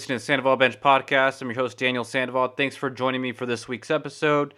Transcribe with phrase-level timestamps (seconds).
[0.00, 1.42] Listening to Sandoval Bench Podcast.
[1.42, 2.54] I'm your host, Daniel Sandoval.
[2.56, 4.54] Thanks for joining me for this week's episode.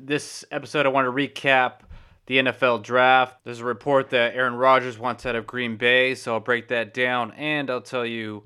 [0.00, 1.80] This episode, I want to recap
[2.24, 3.36] the NFL draft.
[3.44, 6.94] There's a report that Aaron Rodgers wants out of Green Bay, so I'll break that
[6.94, 8.44] down and I'll tell you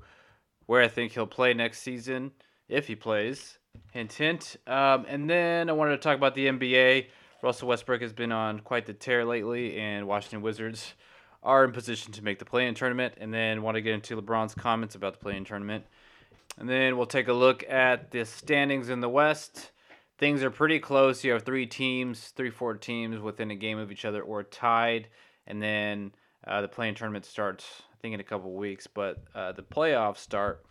[0.65, 2.31] where I think he'll play next season,
[2.67, 3.57] if he plays.
[3.93, 4.57] Hint, hint.
[4.67, 7.05] Um, and then I wanted to talk about the NBA.
[7.41, 10.93] Russell Westbrook has been on quite the tear lately, and Washington Wizards
[11.41, 13.13] are in position to make the play-in tournament.
[13.15, 15.85] And then want to get into LeBron's comments about the play-in tournament.
[16.57, 19.71] And then we'll take a look at the standings in the West.
[20.17, 21.23] Things are pretty close.
[21.23, 25.07] You have three teams, three, four teams within a game of each other or tied.
[25.45, 26.13] And then
[26.45, 28.87] uh, the play-in tournament starts, I think, in a couple weeks.
[28.87, 30.65] But uh, the playoffs start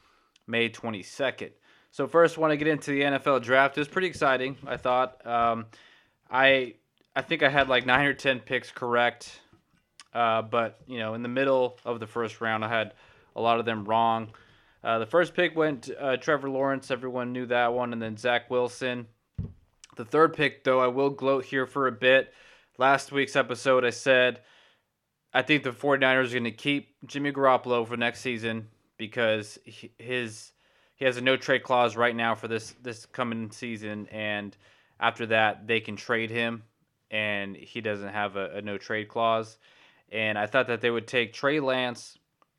[0.49, 1.51] May 22nd.
[1.93, 3.79] So first, want to get into the NFL draft.
[3.79, 4.57] It was pretty exciting.
[4.67, 5.25] I thought.
[5.27, 5.67] Um,
[6.31, 6.75] I
[7.15, 9.41] I think I had like nine or ten picks correct,
[10.13, 12.93] uh, but you know, in the middle of the first round, I had
[13.35, 14.33] a lot of them wrong.
[14.85, 16.91] Uh, the first pick went uh, Trevor Lawrence.
[16.91, 19.07] Everyone knew that one, and then Zach Wilson.
[19.97, 22.33] The third pick, though, I will gloat here for a bit.
[22.79, 24.41] Last week's episode, I said
[25.37, 29.93] I think the 49ers are going to keep Jimmy Garoppolo for next season because he,
[29.99, 30.53] his
[30.95, 34.57] he has a no trade clause right now for this this coming season, and
[34.99, 36.63] after that they can trade him,
[37.11, 39.59] and he doesn't have a, a no trade clause.
[40.11, 42.17] And I thought that they would take Trey Lance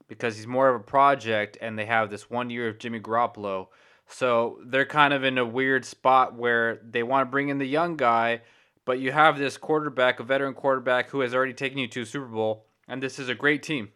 [0.07, 3.67] because he's more of a project, and they have this one year of Jimmy Garoppolo.
[4.07, 7.65] So they're kind of in a weird spot where they want to bring in the
[7.65, 8.41] young guy,
[8.85, 12.05] but you have this quarterback, a veteran quarterback who has already taken you to a
[12.05, 13.89] Super Bowl, and this is a great team.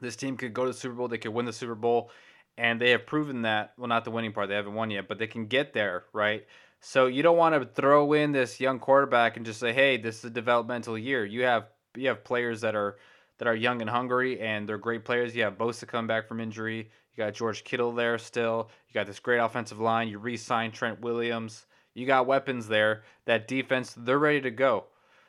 [0.00, 2.10] This team could go to the Super Bowl, they could win the Super Bowl,
[2.56, 3.74] and they have proven that.
[3.76, 6.46] Well, not the winning part, they haven't won yet, but they can get there, right?
[6.80, 10.18] So you don't want to throw in this young quarterback and just say, "Hey, this
[10.18, 12.96] is a developmental year." You have you have players that are
[13.38, 15.34] that are young and hungry, and they're great players.
[15.34, 16.90] You have Bosa come back from injury.
[17.12, 18.70] You got George Kittle there still.
[18.88, 20.08] You got this great offensive line.
[20.08, 21.66] You re-signed Trent Williams.
[21.94, 23.02] You got weapons there.
[23.26, 24.84] That defense, they're ready to go.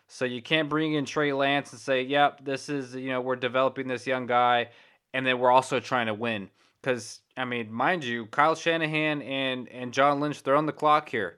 [0.08, 3.36] So you can't bring in Trey Lance and say, "Yep, this is you know we're
[3.36, 4.70] developing this young guy,"
[5.14, 6.50] and then we're also trying to win.
[6.82, 11.10] Because I mean, mind you, Kyle Shanahan and and John Lynch, they're on the clock
[11.10, 11.38] here.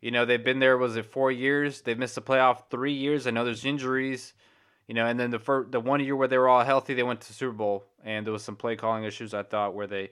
[0.00, 0.78] You know, they've been there.
[0.78, 1.82] Was it four years?
[1.82, 3.26] They've missed the playoff three years.
[3.26, 4.32] I know there's injuries.
[4.88, 7.02] You know, and then the first, the one year where they were all healthy, they
[7.02, 9.34] went to Super Bowl, and there was some play calling issues.
[9.34, 10.10] I thought where they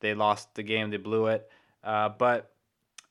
[0.00, 1.48] they lost the game, they blew it.
[1.82, 2.50] Uh, but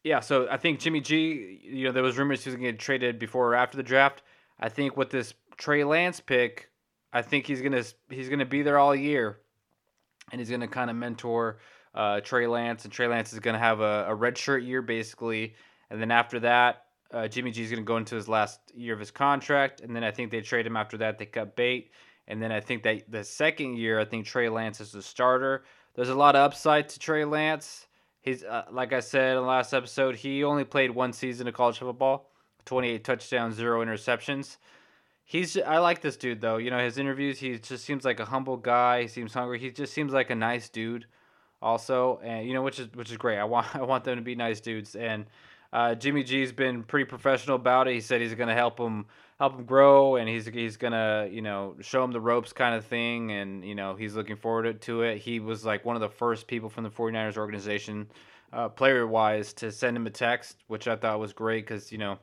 [0.03, 1.59] yeah, so I think Jimmy G.
[1.63, 3.83] You know, there was rumors he was going to get traded before or after the
[3.83, 4.21] draft.
[4.59, 6.69] I think with this Trey Lance pick,
[7.13, 9.39] I think he's gonna he's gonna be there all year
[10.31, 11.59] and he's to kind of mentor
[11.93, 15.55] uh, Trey Lance, and Trey Lance is to have a, a red shirt year basically,
[15.89, 18.93] and then after that, uh, Jimmy G is going to go into his last year
[18.93, 21.17] of his contract, and then I think they trade him after that.
[21.17, 21.91] They cut bait,
[22.27, 25.63] and then I think that the second year, I think Trey Lance is the starter.
[25.95, 27.87] There's a lot of upside to Trey Lance.
[28.21, 31.53] He's uh, like I said in the last episode, he only played one season of
[31.53, 32.29] college football,
[32.65, 34.57] 28 touchdowns, zero interceptions
[35.27, 36.57] he's I like this dude though.
[36.57, 39.03] You know, his interviews, he just seems like a humble guy.
[39.03, 39.59] He seems hungry.
[39.59, 41.05] He just seems like a nice dude,
[41.61, 43.37] also, and you know, which is which is great.
[43.37, 44.95] I want I want them to be nice dudes.
[44.95, 45.25] And
[45.73, 47.93] uh, Jimmy G's been pretty professional about it.
[47.93, 49.05] He said he's gonna help him
[49.39, 52.85] help him grow, and he's he's gonna you know show him the ropes kind of
[52.85, 53.31] thing.
[53.31, 55.17] And you know, he's looking forward to it.
[55.17, 58.07] He was like one of the first people from the 49ers organization.
[58.53, 61.97] Uh, player wise, to send him a text, which I thought was great because you
[61.97, 62.17] know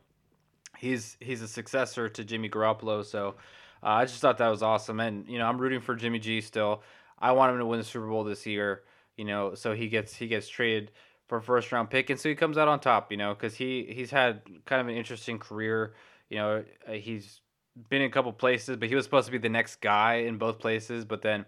[0.78, 3.04] he's he's a successor to Jimmy Garoppolo.
[3.04, 3.34] So
[3.82, 6.40] uh, I just thought that was awesome, and you know I'm rooting for Jimmy G
[6.40, 6.82] still.
[7.18, 8.82] I want him to win the Super Bowl this year.
[9.16, 10.90] You know, so he gets he gets traded
[11.28, 13.10] for first round pick, and so he comes out on top.
[13.10, 15.94] You know, because he he's had kind of an interesting career.
[16.28, 17.40] You know, uh, he's
[17.88, 20.38] been in a couple places, but he was supposed to be the next guy in
[20.38, 21.44] both places, but then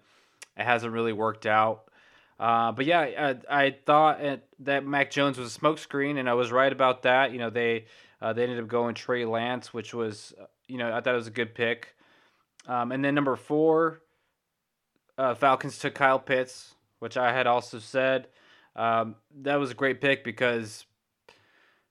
[0.56, 1.84] it hasn't really worked out.
[2.38, 3.00] Uh, but yeah,
[3.49, 4.20] I, I thought
[4.61, 7.32] that Mac Jones was a smokescreen, and I was right about that.
[7.32, 7.87] You know, they
[8.20, 11.19] uh, they ended up going Trey Lance, which was, uh, you know, I thought it
[11.19, 11.94] was a good pick.
[12.67, 14.02] Um, and then number four,
[15.17, 18.28] uh, Falcons took Kyle Pitts, which I had also said.
[18.76, 20.84] Um, that was a great pick because,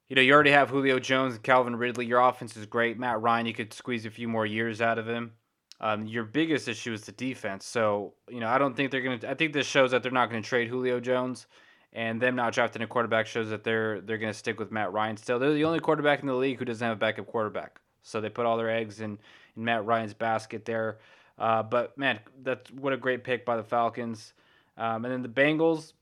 [0.08, 2.06] you know, you already have Julio Jones and Calvin Ridley.
[2.06, 2.98] Your offense is great.
[2.98, 5.34] Matt Ryan, you could squeeze a few more years out of him.
[5.82, 7.66] Um, your biggest issue is the defense.
[7.66, 10.30] So, you know, I don't think they're to, I think this shows that they're not
[10.44, 11.48] to trade Julio Jones
[11.92, 15.18] and them not drafting a quarterback shows that they're they're to stick with Matt Ryan
[15.18, 15.40] still.
[15.40, 17.80] They're the only quarterback in the league who doesn't have a backup quarterback.
[18.04, 19.18] So they put all their eggs in,
[19.58, 21.00] in Matt Ryan's basket there.
[21.38, 24.34] Uh, but man, that's what a great pick by the Falcons.
[24.78, 25.94] Um, and then the Bengals,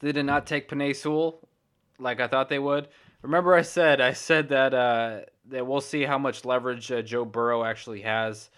[0.00, 1.40] they did not take Penei Sewell
[1.98, 2.88] like I thought they would.
[3.22, 7.24] Remember, I said I said that uh, that we'll see how much leverage uh, Joe
[7.24, 8.50] Burrow actually has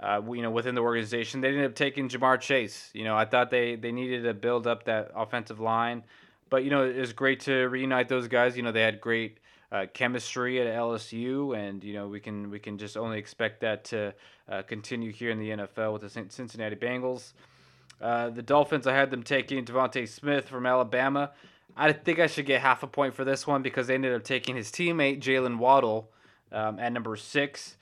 [0.00, 1.40] uh, you know, within the organization.
[1.40, 2.90] They ended up taking Ja'Marr Chase.
[2.92, 6.04] You know, I thought they they needed to build up that offensive line,
[6.50, 8.56] but you know, it was great to reunite those guys.
[8.56, 9.38] You know, they had great
[9.72, 13.84] uh, chemistry at LSU, and you know, we can we can just only expect that
[13.86, 14.14] to
[14.48, 17.32] uh, continue here in the NFL with the Cincinnati Bengals.
[18.00, 21.32] Uh, the Dolphins, I had them taking DeVonta Smith from Alabama.
[21.76, 24.24] I think I should get half a point for this one because they ended up
[24.24, 26.10] taking his teammate Jaylen Waddle
[26.52, 27.76] um, at number six.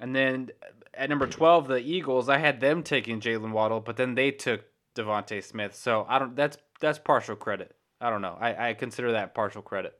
[0.00, 0.50] And then
[0.94, 4.64] at number 12, the Eagles, I had them taking Jaylen Waddle, but then they took
[4.94, 5.74] DeVonta Smith.
[5.74, 7.74] So I don't that's that's partial credit.
[8.00, 8.36] I don't know.
[8.40, 9.98] I, I consider that partial credit.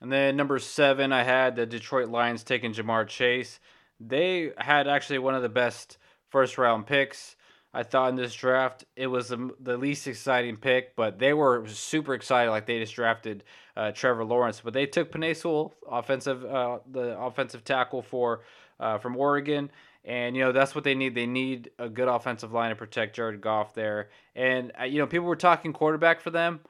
[0.00, 3.58] And then number seven, I had the Detroit Lions taking Ja'Marr Chase.
[3.98, 5.96] They had actually one of the best
[6.28, 7.35] first round picks.
[7.76, 11.66] I thought in this draft it was the, the least exciting pick, but they were
[11.68, 12.50] super excited.
[12.50, 13.44] Like they just drafted
[13.76, 18.40] uh, Trevor Lawrence, but they took Sewell, offensive uh, the offensive tackle for
[18.80, 19.70] uh, from Oregon,
[20.06, 21.14] and you know that's what they need.
[21.14, 24.08] They need a good offensive line to protect Jared Goff there.
[24.34, 26.60] And uh, you know people were talking quarterback for them,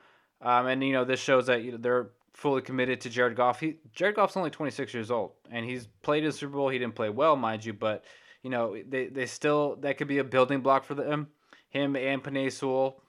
[0.43, 3.61] um, and you know this shows that you know, they're fully committed to Jared Goff.
[3.61, 6.69] He, Jared Goff's only 26 years old, and he's played in Super Bowl.
[6.69, 8.05] He didn't play well, mind you, but
[8.47, 11.27] you know they, they still that could be a building block for them.
[11.69, 13.03] Him and Penei Sewell,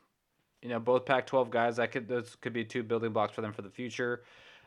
[0.64, 1.76] you know, both Pac-12 guys.
[1.76, 4.24] That could those could be two building blocks for them for the future.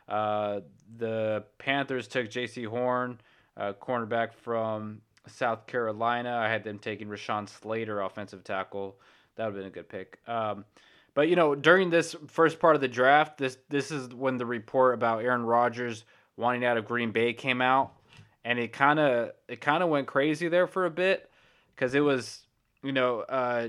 [0.08, 0.60] Uh,
[0.96, 3.20] the Panthers took Jaycee Horn
[3.56, 6.36] uh, cornerback from South Carolina.
[6.36, 9.00] I had them taking Rashawn Slater, offensive tackle.
[9.34, 10.20] That would have been a good pick.
[10.28, 10.64] Um,
[11.14, 14.46] but you know, during this first part of the draft, this this is when the
[14.46, 16.04] report about Aaron Rodgers
[16.36, 17.92] wanting out of Green Bay came out,
[18.44, 21.30] and it kind of it kind of went crazy there for a bit
[21.74, 22.42] because it was
[22.82, 23.68] you know uh,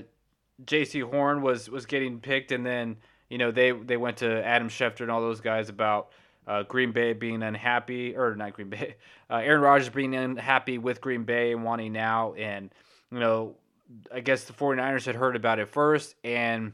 [0.64, 2.96] Jaycee Horn was was getting picked, and then
[3.28, 6.10] you know they they went to Adam Schefter and all those guys about
[6.46, 8.96] uh, Green Bay being unhappy, or not Green Bay,
[9.30, 12.70] uh, Aaron Rodgers being unhappy with Green Bay and wanting now, And,
[13.10, 13.56] you know,
[14.12, 16.72] I guess the 49ers had heard about it first and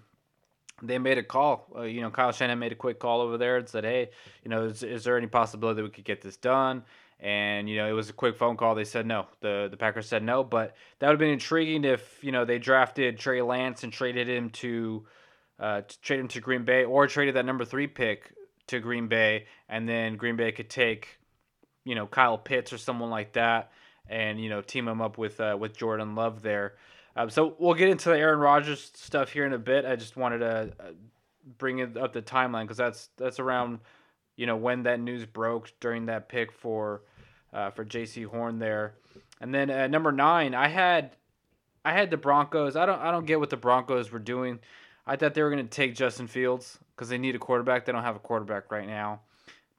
[0.81, 1.67] they made a call.
[1.77, 4.11] Uh, you know, Kyle Shanahan made a quick call over there and said, hey,
[4.45, 6.85] you know, is, is there any possibility that we could get this done?
[7.21, 8.75] And, you know, it was a quick phone call.
[8.75, 9.27] They said no.
[9.41, 10.45] The the Packers said no.
[10.45, 14.29] But that would have been intriguing if, you know, they drafted Trey Lance and traded
[14.29, 15.07] him to,
[15.59, 18.33] uh, to trade him to Green Bay or traded that number three pick
[18.69, 21.19] to Green Bay, and then Green Bay could take,
[21.85, 23.73] you know, Kyle Pitts or someone like that,
[24.09, 26.75] and you know, team him up with uh, with Jordan Love there.
[27.17, 29.85] Um, so we'll get into the Aaron Rodgers stuff here in a bit.
[29.85, 30.91] I just wanted to uh,
[31.57, 33.81] bring it up the timeline because that's that's around,
[34.39, 37.03] you know, when that news broke during that pick for
[37.53, 38.95] uh, for Jaycee Horn there,
[39.41, 41.17] and then number nine, I had
[41.85, 42.77] I had the Broncos.
[42.77, 44.61] I don't I don't get what the Broncos were doing.
[45.07, 47.85] I thought they were going to take Justin Fields because they need a quarterback.
[47.85, 49.23] They don't have a quarterback right now.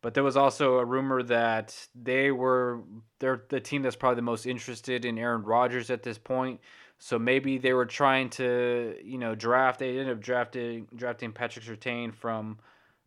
[0.02, 2.82] But there was also a rumor that they were
[3.20, 6.60] they're the team that's probably the most interested in Aaron Rodgers at this point.
[6.98, 9.80] So maybe they were trying to, you know, draft.
[9.80, 12.60] They ended up drafting drafting Patrick Surtain from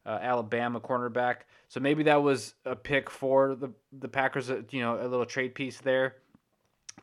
[0.04, 1.36] uh, Alabama cornerback.
[1.68, 4.50] So maybe that was a pick for the the Packers.
[4.50, 6.16] Uh, you know, a little trade piece there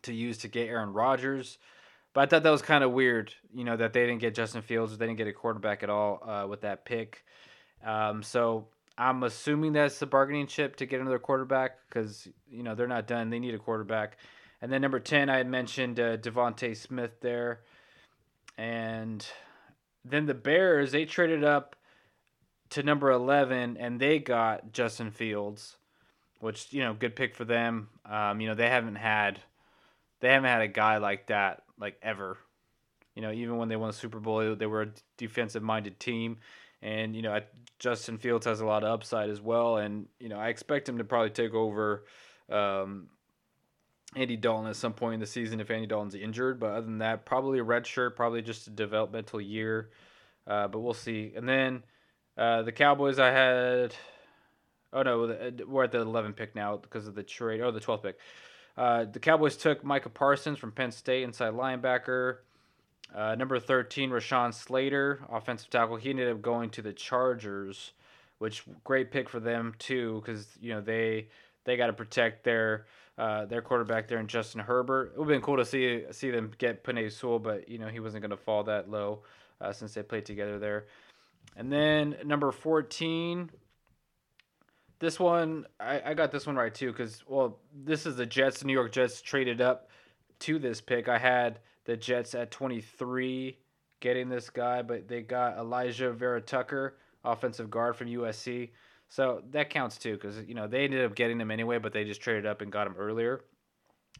[0.03, 1.58] to use to get Aaron Rodgers.
[2.13, 4.62] But I thought that was kind of weird, you know, that they didn't get Justin
[4.62, 7.24] Fields, they didn't get a quarterback at all uh, with that pick.
[7.86, 12.75] Um, so I'm assuming that's the bargaining chip to get another quarterback because you know
[12.75, 14.18] they're not done; they need a quarterback.
[14.62, 17.62] And then number ten, I had mentioned uh, DeVonta Smith there,
[18.58, 19.25] and
[20.03, 21.75] then the Bears they traded up
[22.71, 25.77] to number eleven and they got Justin Fields,
[26.39, 27.89] which you know good pick for them.
[28.05, 29.39] Um, you know they haven't had
[30.19, 32.38] they haven't had a guy like that like ever.
[33.15, 36.38] You know, even when they won the Super Bowl, they were a defensive minded team.
[36.81, 37.38] And, you know,
[37.77, 39.77] Justin Fields has a lot of upside as well.
[39.77, 42.05] And, you know, I expect him to probably take over
[42.49, 43.09] um,
[44.15, 46.59] Andy Dalton at some point in the season if Andy Dalton's injured.
[46.59, 49.89] But other than that, probably a red shirt, probably just a developmental year.
[50.47, 51.33] Uh, but we'll see.
[51.35, 51.83] And then
[52.39, 53.93] uh, the Cowboys, I had.
[54.93, 57.62] Oh, no, we're at the 11 pick now because of the trade.
[57.62, 58.17] Oh, the 12th pick.
[58.77, 62.38] Uh, the Cowboys took Micah Parsons from Penn State, inside linebacker.
[63.13, 65.98] Uh, number 13, Rashawn Slater, offensive tackle.
[65.98, 67.91] He ended up going to the Chargers,
[68.38, 71.27] which great pick for them too, because you know they
[71.65, 72.86] they got to protect their
[73.17, 75.13] uh, their quarterback there and Justin Herbert.
[75.13, 77.88] It would have been cool to see see them get Penei Sewell, but you know
[77.88, 79.24] he wasn't going to fall that low
[79.60, 80.86] uh, since they played together there.
[81.56, 83.50] And then number 14,
[85.00, 88.60] this one, I, I got this one right too, because well, this is the Jets.
[88.60, 89.89] The New York Jets traded up
[90.39, 91.08] to this pick.
[91.08, 93.58] I had the Jets at 23
[94.00, 98.70] getting this guy, but they got Alijah Vera-Tucker, offensive guard from USC.
[99.10, 102.03] So that counts too, because you know they ended up getting him anyway, but they
[102.03, 103.41] just traded up and got him earlier.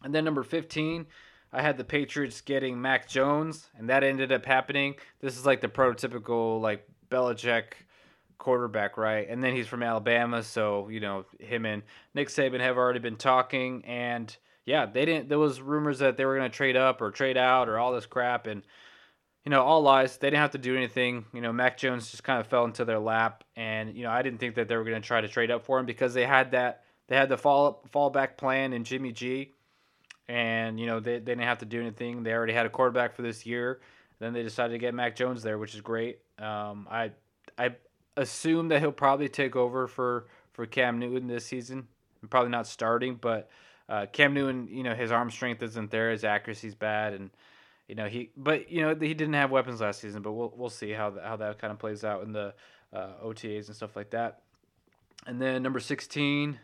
[0.04, 1.06] And then number 15,
[1.52, 4.96] I had the Patriots getting Mac Jones, and that ended up happening.
[5.20, 7.64] This is like the prototypical like Belichick
[8.38, 9.28] quarterback, right?
[9.30, 13.18] And then he's from Alabama, so you know him and Nick Saban have already been
[13.18, 14.36] talking, and
[14.66, 15.30] yeah, they didn't.
[15.30, 17.94] There was rumors that they were going to trade up or trade out or all
[17.94, 18.64] this crap, and
[19.46, 20.18] you know all lies.
[20.18, 21.26] They didn't have to do anything.
[21.34, 24.22] You know, Mac Jones just kind of fell into their lap, and you know I
[24.22, 26.26] didn't think that they were going to try to trade up for him because they
[26.26, 29.54] had that they had the fall fallback plan in Jimmy G
[30.30, 32.24] and you know they, they didn't have to do anything.
[32.24, 33.82] They already had a quarterback for this year.
[34.20, 36.20] Then they decided to get Mac Jones there, which is great.
[36.40, 37.12] Um, I
[37.58, 37.76] I
[38.18, 41.88] assume that he'll probably take over for for Cam Newton this season.
[42.30, 43.50] Probably not starting, but
[43.88, 47.30] uh, Cam Newton, you know, his arm strength isn't there, his accuracy's bad, and
[47.88, 48.32] you know he.
[48.36, 51.36] But you know he didn't have weapons last season, but we'll we'll see how how
[51.38, 52.54] that kind of plays out in the
[52.94, 54.42] uh, OTAs and stuff like that.
[55.26, 56.60] And then number sixteen,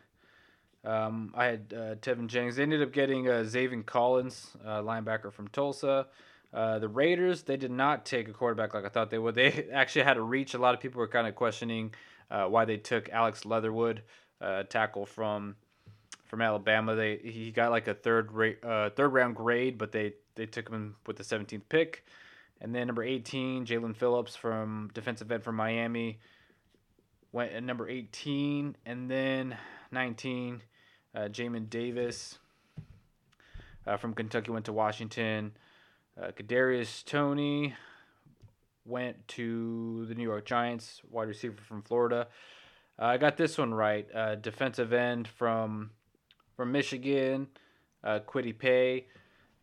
[0.83, 2.57] um, I had uh, Teven Jenkins.
[2.57, 3.45] They ended up getting uh,
[3.85, 6.07] Collins, uh, linebacker from Tulsa.
[6.55, 9.35] Uh, the Raiders, they did not take a quarterback like I thought they would.
[9.35, 10.53] They actually had a reach.
[10.53, 11.93] A lot of people were kind of questioning
[12.31, 14.03] uh, why they took Alex Leatherwood,
[14.39, 15.55] uh, tackle from
[16.23, 16.95] from Alabama.
[16.95, 20.69] They he got like a third ra- uh, third round grade, but they they took
[20.69, 22.05] him with the 17th pick.
[22.61, 26.19] And then number 18, Jaelan Phillips from defensive end from Miami
[27.33, 29.57] went at number 18, and then
[29.91, 30.61] 19
[31.13, 32.39] uh, Jamin Davis
[33.85, 35.51] uh, from Kentucky went to Washington.
[36.21, 37.73] Uh, Kadarius Toney
[38.85, 42.27] went to the New York Giants, wide receiver from Florida.
[42.97, 44.07] Uh, I got this one right.
[44.13, 45.91] Uh, defensive end from
[46.55, 47.47] from Michigan,
[48.01, 49.07] uh, Kwity Paye,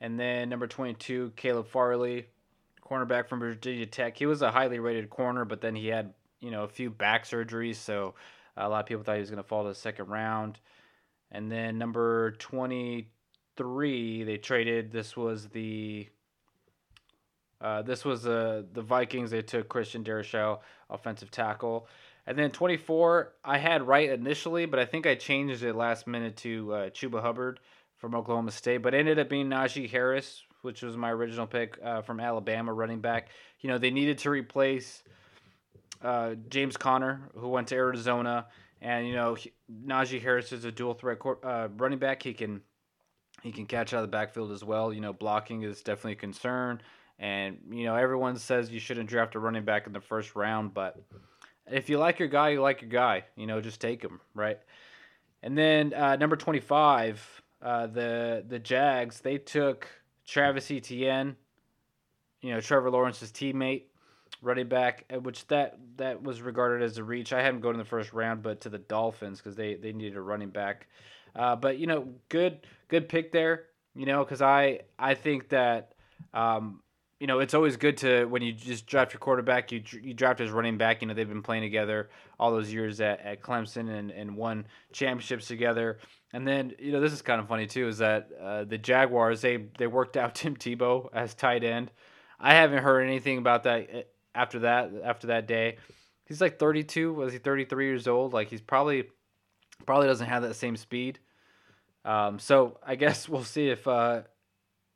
[0.02, 2.26] and then number 22, Caleb Farley,
[2.87, 4.18] cornerback from Virginia Tech.
[4.18, 7.25] He was a highly rated corner, but then he had you know a few back
[7.25, 8.14] surgeries, so
[8.59, 10.59] a lot of people thought he was going to fall to the second round.
[11.30, 14.92] And then number 23, they traded.
[14.92, 16.11] This was the
[17.62, 19.31] uh, this was uh, the Vikings.
[19.31, 20.59] They took Christian Darrisaw,
[20.90, 21.87] offensive tackle.
[22.26, 26.37] And then 24, I had right initially, but I think I changed it last minute
[26.38, 27.61] to uh, Chuba Hubbard
[27.97, 28.78] from Oklahoma State.
[28.78, 33.00] But ended up being Najee Harris, which was my original pick uh, from Alabama, running
[33.00, 33.28] back.
[33.61, 35.02] You know, they needed to replace
[36.02, 38.47] uh, James Conner, who went to Arizona.
[38.81, 39.52] And you know, he,
[39.87, 42.23] Najee Harris is a dual threat uh, running back.
[42.25, 42.62] He can
[43.42, 44.92] he can catch out of the backfield as well.
[44.92, 46.83] You know, blocking is definitely a concern.
[47.22, 50.74] And you know, everyone says you shouldn't draft a running back in the first round,
[50.74, 51.00] but
[51.70, 53.22] if you like your guy, you like your guy.
[53.36, 54.58] You know, just take him, right?
[55.40, 59.86] And then uh, number twenty-five, uh, the the Jags they took
[60.26, 61.36] Travis Etienne,
[62.40, 63.84] you know, Trevor Lawrence's teammate
[64.42, 67.32] running back, uh, which that that was regarded as a reach.
[67.32, 69.92] I had him going in the first round, but to the Dolphins because they they
[69.92, 70.88] needed a running back.
[71.36, 73.66] Uh, but you know, good good pick there.
[73.94, 75.92] You know, because I I think that
[76.34, 76.80] um,
[77.22, 80.40] you know it's always good to when you just draft your quarterback, you you draft
[80.40, 81.00] his running back.
[81.00, 84.66] You know they've been playing together all those years at, at Clemson and, and won
[84.92, 85.98] championships together.
[86.32, 89.40] And then you know this is kind of funny too is that uh, the Jaguars
[89.40, 91.92] they they worked out Tim Tebow as tight end.
[92.40, 94.02] I haven't heard anything about that eh,
[94.34, 95.76] after that after that day.
[96.24, 97.14] He's like 32.
[97.14, 98.32] Was he 33 years old?
[98.32, 99.04] Like he's probably
[99.86, 101.20] probably doesn't have that same speed.
[102.04, 104.22] Um, so I guess we'll see if uh,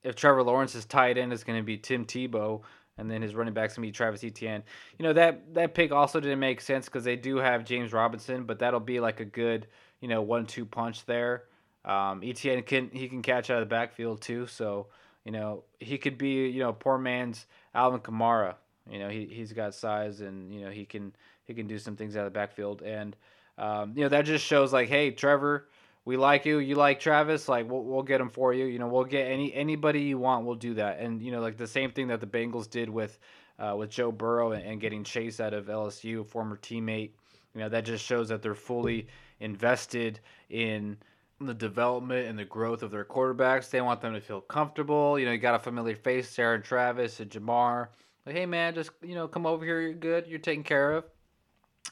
[0.07, 2.63] if Trevor Lawrence's tight end is going to be Tim Tebow,
[2.97, 4.63] and then his running back's going to be Travis Etienne.
[4.99, 8.45] You know that that pick also didn't make sense because they do have James Robinson,
[8.45, 9.67] but that'll be like a good
[10.01, 11.45] you know one-two punch there.
[11.85, 14.87] Um, Etienne can he can catch out of the backfield too, so
[15.25, 18.55] you know he could be you know poor man's Alvin Kamara.
[18.91, 21.13] You know, he he's got size and you know he can
[21.45, 23.17] he can do some things out of the backfield, and
[23.59, 25.69] um, you know that just shows like, hey, Trevor,
[26.07, 28.65] we like you, you like Travis, like we'll we'll get him for you.
[28.65, 31.01] You know, we'll get any anybody you want, we'll do that.
[31.01, 33.19] And you know, like the same thing that the Bengals did with
[33.59, 37.11] uh, with Joe Burrow and, and getting Chase out of LSU, former teammate.
[37.55, 39.09] You know, that just shows that they're fully
[39.41, 40.97] invested in
[41.41, 43.69] the development and the growth of their quarterbacks.
[43.69, 45.19] They want them to feel comfortable.
[45.19, 47.89] You know, you got a familiar face, Sarah Travis and Ja'Marr.
[48.25, 49.81] Like, hey man, just you know, come over here.
[49.81, 50.29] You're good.
[50.29, 51.05] You're taken care of.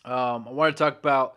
[0.05, 1.37] Um, I want to talk about.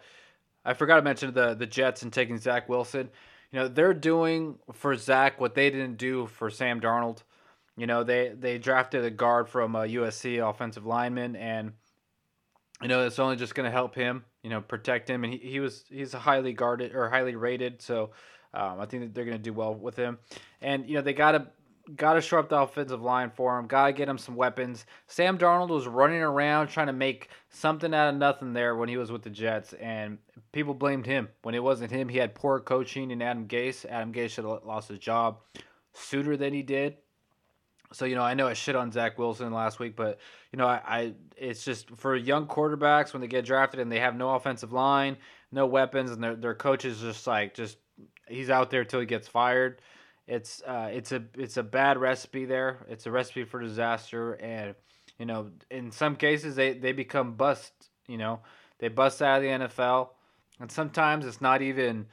[0.67, 3.09] I forgot to mention the the Jets and taking Zach Wilson.
[3.51, 7.23] You know, they're doing for Zach what they didn't do for Sam Darnold.
[7.77, 11.71] You know, they they drafted a guard from a USC offensive lineman, and
[12.81, 14.25] you know it's only just going to help him.
[14.43, 17.81] You know, protect him, and he, he was he's highly guarded or highly rated.
[17.81, 18.11] So
[18.53, 20.17] um, I think that they're going to do well with him.
[20.61, 21.47] And you know, they got to
[21.95, 23.67] Got to shore up the offensive line for him.
[23.67, 24.85] Got to get him some weapons.
[25.07, 28.97] Sam Darnold was running around trying to make something out of nothing there when he
[28.97, 30.17] was with the Jets, and
[30.51, 31.29] people blamed him.
[31.43, 33.85] When it wasn't him, he had poor coaching and Adam Gase.
[33.85, 35.39] Adam Gase should have lost his job.
[35.93, 36.97] sooner than he did.
[37.93, 40.19] So you know, I know I shit on Zach Wilson last week, but
[40.51, 43.99] you know, I, I it's just for young quarterbacks when they get drafted and they
[43.99, 45.17] have no offensive line,
[45.51, 47.77] no weapons, and their their coach is just like just
[48.27, 49.81] he's out there till he gets fired.
[50.27, 52.85] It's uh, it's a it's a bad recipe there.
[52.89, 54.75] It's a recipe for disaster, and
[55.17, 57.71] you know, in some cases they they become bust.
[58.07, 58.39] You know,
[58.79, 60.09] they bust out of the NFL,
[60.59, 62.07] and sometimes it's not even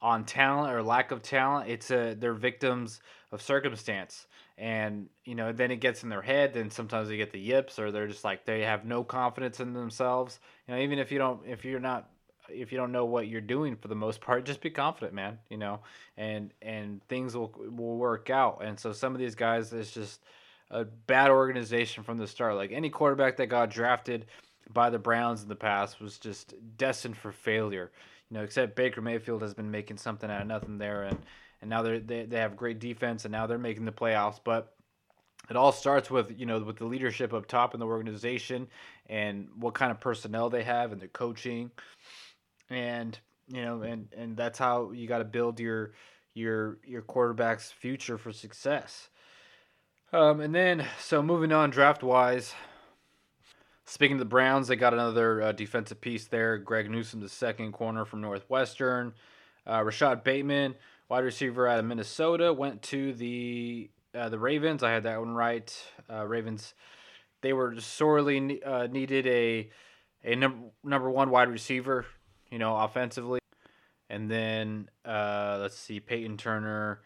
[0.00, 1.68] on talent or lack of talent.
[1.70, 3.00] It's a they're victims
[3.30, 4.26] of circumstance
[4.58, 7.78] and you know then it gets in their head then sometimes they get the yips
[7.78, 10.38] or they're just like they have no confidence in themselves
[10.68, 12.10] you know even if you don't if you're not
[12.48, 15.38] if you don't know what you're doing for the most part just be confident man
[15.48, 15.80] you know
[16.16, 18.62] and and things will will work out.
[18.64, 20.22] And so some of these guys it's just
[20.70, 22.56] a bad organization from the start.
[22.56, 24.26] Like any quarterback that got drafted
[24.72, 27.92] by the Browns in the past was just destined for failure.
[28.30, 31.18] You know except Baker Mayfield has been making something out of nothing there and
[31.62, 34.40] and now they they they have great defense, and now they're making the playoffs.
[34.42, 34.74] But
[35.48, 38.66] it all starts with you know with the leadership up top in the organization
[39.06, 41.70] and what kind of personnel they have and their coaching,
[42.72, 45.92] and you know and and that's how you got to build your
[46.34, 49.08] your your quarterback's future for success.
[50.12, 52.54] Um, and then so moving on draft wise.
[53.84, 56.56] Speaking of the Browns, they got another uh, defensive piece there.
[56.56, 59.12] Greg Newsome, the second corner from Northwestern.
[59.68, 60.76] Uh, Rashod Bateman,
[61.08, 64.82] wide receiver out of Minnesota, went to the uh, the Ravens.
[64.82, 65.74] I had that one right.
[66.10, 66.74] Uh, Ravens,
[67.40, 69.70] they were sorely uh, needed a
[70.24, 72.06] a number number one wide receiver,
[72.52, 73.40] you know, offensively.
[74.08, 77.00] And then uh, let's see, Payton Turner,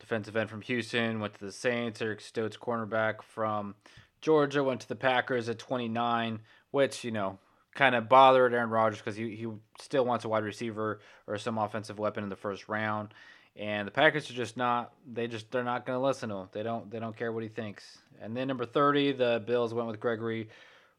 [0.00, 2.02] defensive end from Houston, went to the Saints.
[2.02, 3.76] Eric Stokes, cornerback from
[4.20, 6.40] Georgia, went to the Packers at 29,
[6.72, 7.38] which you know
[7.74, 9.46] kind of bothered Aaron Rodgers because he, he
[9.80, 13.12] still wants a wide receiver or some offensive weapon in the first round
[13.58, 16.48] and the Packers are just not they just they're not to listen to him.
[16.52, 17.98] They don't they don't care what he thinks.
[18.20, 20.48] And then number 30, the Bills went with Gregory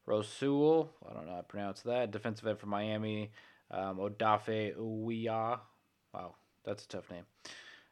[0.06, 0.90] Rousseau.
[1.08, 2.12] I don't know how to pronounce that.
[2.12, 3.32] Defensive end from Miami.
[3.72, 5.60] Um, Odafe Oweh.
[6.14, 7.26] Wow, that's a tough name.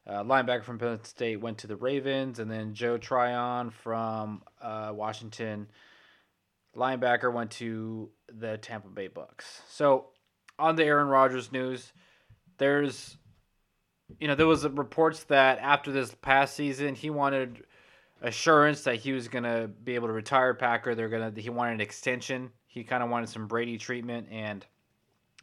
[0.08, 4.92] Uh, linebacker from Penn State went to the Ravens, and then Joe Tryon from uh,
[4.94, 5.68] Washington.
[6.76, 9.62] Linebacker went to the Tampa Bay Bucks.
[9.70, 10.08] So,
[10.60, 11.92] on the Aaron Rodgers news,
[12.58, 13.18] there's
[14.20, 17.64] you know, there was reports that after this past season, he wanted
[18.22, 20.96] assurance that he was gonna be able to retire Packer.
[20.96, 22.52] They're gonna he wanted an extension.
[22.68, 24.66] He kind of wanted some Brady treatment, and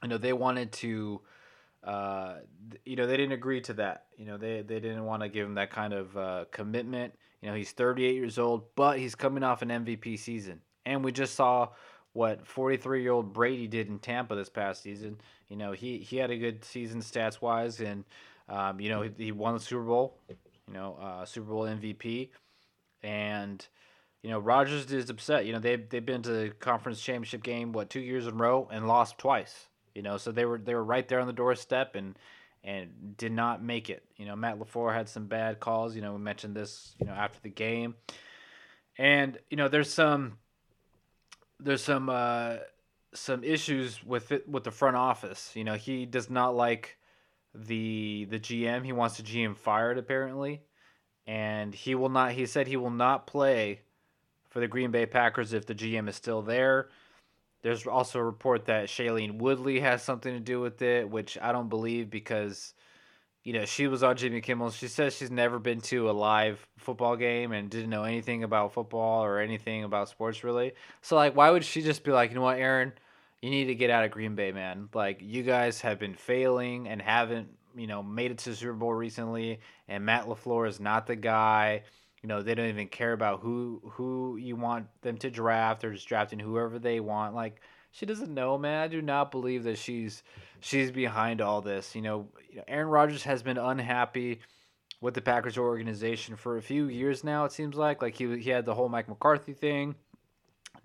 [0.02, 1.20] you know they wanted to.
[1.84, 2.36] Uh,
[2.84, 4.04] you know they didn't agree to that.
[4.16, 7.14] You know they they didn't want to give him that kind of uh, commitment.
[7.40, 11.10] You know he's 38 years old, but he's coming off an MVP season, and we
[11.10, 11.70] just saw
[12.12, 15.20] what 43 year old Brady did in Tampa this past season.
[15.48, 18.04] You know he he had a good season stats wise, and
[18.48, 22.30] um, you know, he, he, won the Super Bowl, you know, uh, Super Bowl MVP,
[23.02, 23.66] and
[24.22, 25.46] you know Rodgers is upset.
[25.46, 28.36] You know, they've they've been to the conference championship game what two years in a
[28.36, 29.68] row and lost twice.
[29.94, 32.18] You know, so they were they were right there on the doorstep and
[32.64, 34.04] and did not make it.
[34.16, 35.94] You know, Matt LaFleur had some bad calls.
[35.94, 36.94] You know, we mentioned this.
[37.00, 37.94] You know, after the game,
[38.98, 40.38] and you know, there's some
[41.60, 42.56] there's some uh,
[43.14, 45.52] some issues with it with the front office.
[45.54, 46.98] You know, he does not like
[47.54, 48.84] the the GM.
[48.84, 50.62] He wants the GM fired apparently,
[51.26, 52.32] and he will not.
[52.32, 53.80] He said he will not play
[54.48, 56.88] for the Green Bay Packers if the GM is still there.
[57.62, 61.52] There's also a report that Shailene Woodley has something to do with it, which I
[61.52, 62.74] don't believe because,
[63.44, 64.70] you know, she was on Jimmy Kimmel.
[64.70, 68.74] She says she's never been to a live football game and didn't know anything about
[68.74, 70.72] football or anything about sports really.
[71.02, 72.92] So like, why would she just be like, you know what, Aaron?
[73.42, 74.88] you need to get out of Green Bay, man.
[74.94, 78.72] Like you guys have been failing and haven't, you know, made it to the Super
[78.72, 81.82] Bowl recently, and Matt LaFleur is not the guy.
[82.22, 85.80] You know, they don't even care about who who you want them to draft.
[85.80, 87.34] They're just drafting whoever they want.
[87.34, 88.82] Like she doesn't know, man.
[88.82, 90.22] I do not believe that she's
[90.60, 91.94] she's behind all this.
[91.94, 92.28] You know,
[92.68, 94.40] Aaron Rodgers has been unhappy
[95.00, 97.44] with the Packers organization for a few years now.
[97.44, 99.96] It seems like like he he had the whole Mike McCarthy thing.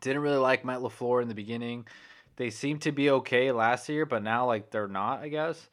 [0.01, 1.85] Didn't really like Matt LaFleur in the beginning
[2.37, 5.69] they seemed to be okay last year, but now like they're not, I guess.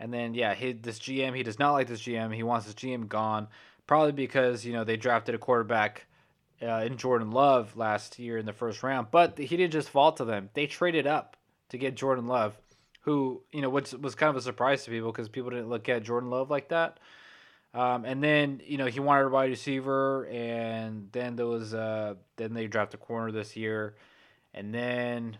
[0.00, 2.34] And then yeah, he this GM he does not like this GM.
[2.34, 3.48] He wants this GM gone,
[3.86, 6.06] probably because you know they drafted a quarterback
[6.62, 10.12] uh, in Jordan Love last year in the first round, but he didn't just fall
[10.12, 10.50] to them.
[10.54, 11.36] They traded up
[11.70, 12.56] to get Jordan Love,
[13.02, 15.88] who you know which was kind of a surprise to people because people didn't look
[15.88, 16.98] at Jordan Love like that.
[17.74, 22.14] Um, and then you know he wanted a wide receiver, and then there was uh,
[22.36, 23.94] then they drafted a corner this year,
[24.52, 25.38] and then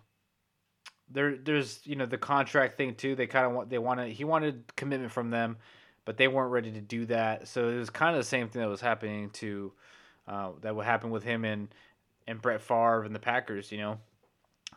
[1.10, 3.14] there there's you know the contract thing too.
[3.14, 5.56] They kind of want they wanted he wanted commitment from them,
[6.04, 7.48] but they weren't ready to do that.
[7.48, 9.72] So it was kind of the same thing that was happening to
[10.26, 11.68] uh, that would happen with him and
[12.26, 13.70] and Brett Favre and the Packers.
[13.70, 13.98] You know,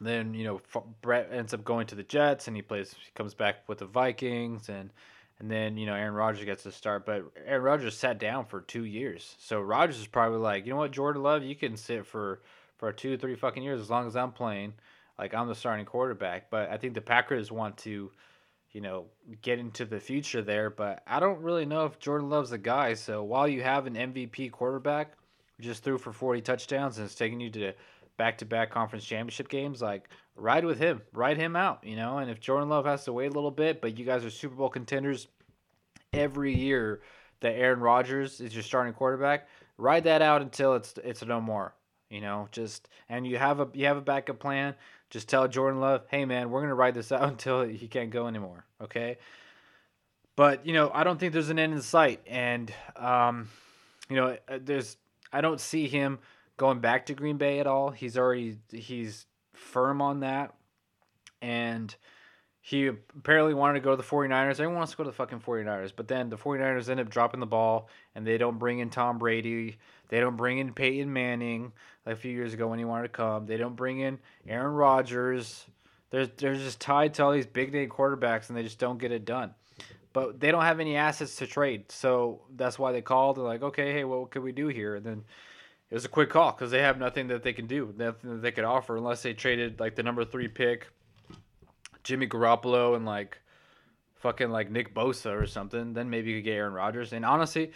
[0.02, 0.62] then you know
[1.02, 2.94] Brett ends up going to the Jets and he plays.
[2.94, 4.92] He comes back with the Vikings and
[5.40, 7.06] and then you know Aaron Rodgers gets to start.
[7.06, 10.80] But Aaron Rodgers sat down for two years, so Rodgers is probably like, you know
[10.80, 12.42] what, Jordan Love, you can sit for
[12.78, 14.74] for two, three fucking years as long as I'm playing.
[15.20, 16.50] Like I'm the starting quarterback.
[16.50, 18.12] But I think the Packers want to,
[18.72, 19.06] you know,
[19.42, 20.70] get into the future there.
[20.70, 22.94] But I don't really know if Jordan Love's the guy.
[22.94, 25.14] So while you have an MVP quarterback,
[25.60, 27.74] just threw for 40 touchdowns and it's taking you to
[28.18, 32.18] back-to-back conference championship games, like ride with him, ride him out, you know.
[32.18, 34.56] And if Jordan Love has to wait a little bit, but you guys are Super
[34.56, 35.28] Bowl contenders
[36.14, 37.02] every year
[37.42, 41.74] that Aaron Rodgers is your starting quarterback, ride that out until it's it's no more.
[42.10, 44.76] You know, just and you have a you have a backup plan.
[45.10, 48.28] Just tell Jordan Love, hey man, we're gonna ride this out until he can't go
[48.28, 48.66] anymore.
[48.82, 49.18] Okay.
[50.36, 53.50] But you know, I don't think there's an end in sight, and um,
[54.10, 54.98] you know, uh, there's
[55.34, 56.20] I don't see him
[56.58, 57.90] going back to Green Bay at all.
[57.92, 59.26] He's already he's
[59.58, 60.54] firm on that.
[61.42, 61.94] And
[62.62, 64.52] he apparently wanted to go to the 49ers.
[64.52, 65.92] Everyone wants to go to the fucking 49ers.
[65.96, 69.18] But then the 49ers end up dropping the ball and they don't bring in Tom
[69.18, 69.78] Brady.
[70.10, 71.74] They don't bring in Peyton Manning
[72.06, 73.46] like a few years ago when he wanted to come.
[73.46, 75.66] They don't bring in Aaron Rodgers.
[76.10, 79.12] They're, they're just tied to all these big name quarterbacks and they just don't get
[79.12, 79.54] it done.
[80.14, 81.92] But they don't have any assets to trade.
[81.92, 83.38] So that's why they called.
[83.38, 84.96] They're like, okay, hey, what could we do here?
[84.96, 85.24] And then
[85.90, 88.42] it was a quick call because they have nothing that they can do, nothing that
[88.42, 90.88] they could offer unless they traded like the number three pick,
[92.04, 93.40] Jimmy Garoppolo, and like
[94.16, 95.94] fucking like Nick Bosa or something.
[95.94, 97.14] Then maybe you could get Aaron Rodgers.
[97.14, 97.72] And honestly,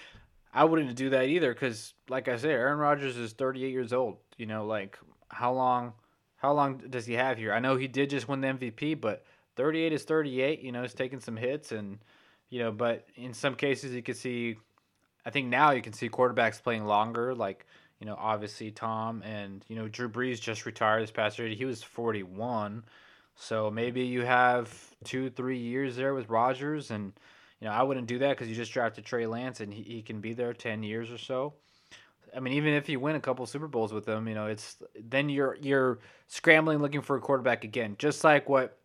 [0.53, 4.17] I wouldn't do that either because, like I said, Aaron Rodgers is 38 years old.
[4.37, 4.97] You know, like
[5.29, 5.93] how long,
[6.35, 7.53] how long does he have here?
[7.53, 9.23] I know he did just win the MVP, but
[9.55, 10.61] 38 is 38.
[10.61, 11.99] You know, he's taking some hits and,
[12.49, 14.57] you know, but in some cases you can see.
[15.23, 17.67] I think now you can see quarterbacks playing longer, like
[18.01, 21.47] you know, obviously Tom and you know Drew Brees just retired this past year.
[21.47, 22.83] He was 41,
[23.35, 27.13] so maybe you have two, three years there with Rodgers, and
[27.61, 30.01] you know I wouldn't do that because you just drafted Trey Lance and he, he
[30.01, 31.53] can be there 10 years or so.
[32.35, 34.77] I mean, even if you win a couple Super Bowls with them, you know, it's
[34.99, 38.77] then you're you're scrambling looking for a quarterback again, just like what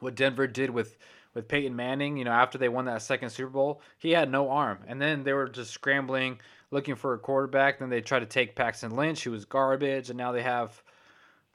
[0.00, 0.96] what Denver did with
[1.34, 2.16] with Peyton Manning.
[2.16, 5.24] You know, after they won that second Super Bowl, he had no arm, and then
[5.24, 6.38] they were just scrambling
[6.70, 7.78] looking for a quarterback.
[7.78, 10.80] Then they tried to take Paxton Lynch, who was garbage, and now they have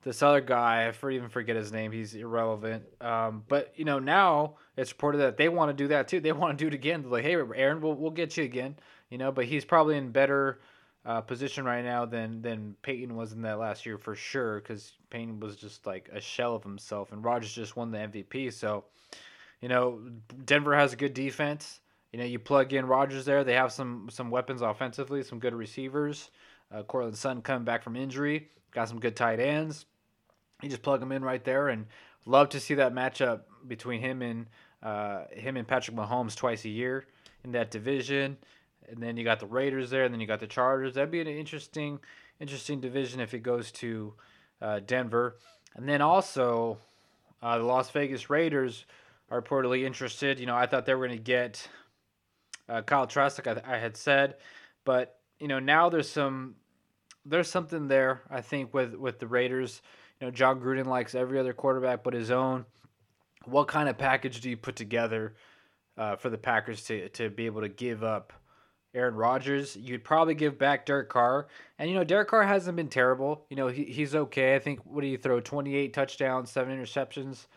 [0.02, 0.92] this other guy.
[0.92, 1.92] I even forget his name.
[1.92, 2.84] He's irrelevant.
[3.00, 6.20] Um, but you know now it's reported that they want to do that too.
[6.20, 7.02] They want to do it again.
[7.02, 8.76] They're like, hey, Aaron, we'll we'll get you again.
[9.10, 10.60] You know, but he's probably in better
[11.06, 14.60] uh, position right now than than Peyton was in that last year for sure.
[14.60, 18.54] Because Peyton was just like a shell of himself, and Rodgers just won the MVP.
[18.54, 18.86] So,
[19.62, 20.02] you know,
[20.46, 21.80] Denver has a good defense.
[22.12, 23.44] You know, you plug in Rodgers there.
[23.44, 26.30] They have some some weapons offensively, some good receivers.
[26.72, 29.86] Uh, Courtland Sutton coming back from injury, got some good tight ends.
[30.62, 31.86] You just plug them in right there, and
[32.26, 34.48] love to see that matchup between him and
[34.82, 37.06] uh, him and Patrick Mahomes twice a year
[37.44, 38.38] in that division.
[38.90, 40.96] And then you got the Raiders there, and then you got the Chargers.
[40.96, 42.00] That'd be an interesting,
[42.40, 44.14] interesting division if it goes to
[44.62, 45.38] uh, Denver.
[45.76, 46.78] And then also,
[47.42, 48.86] uh, the Las Vegas Raiders
[49.30, 50.40] are reportedly interested.
[50.40, 51.68] You know, I thought they were going to get
[52.70, 54.36] uh, Kyle Trask, I, I had said,
[54.86, 56.56] but you know now there's some
[57.26, 58.22] there's something there.
[58.30, 59.82] I think with with the Raiders,
[60.20, 62.66] you know Jon Gruden likes every other quarterback but his own.
[63.46, 65.36] What kind of package do you put together
[65.98, 68.34] uh, for the Packers to to be able to give up?
[68.96, 71.48] Aaron Rodgers, you'd probably give back Derek Carr.
[71.80, 73.46] And, you know, Derek Carr hasn't been terrible.
[73.50, 74.56] You know, he, he's okay.
[74.56, 75.40] I think, what do you throw?
[75.40, 77.48] 28 touchdowns, seven interceptions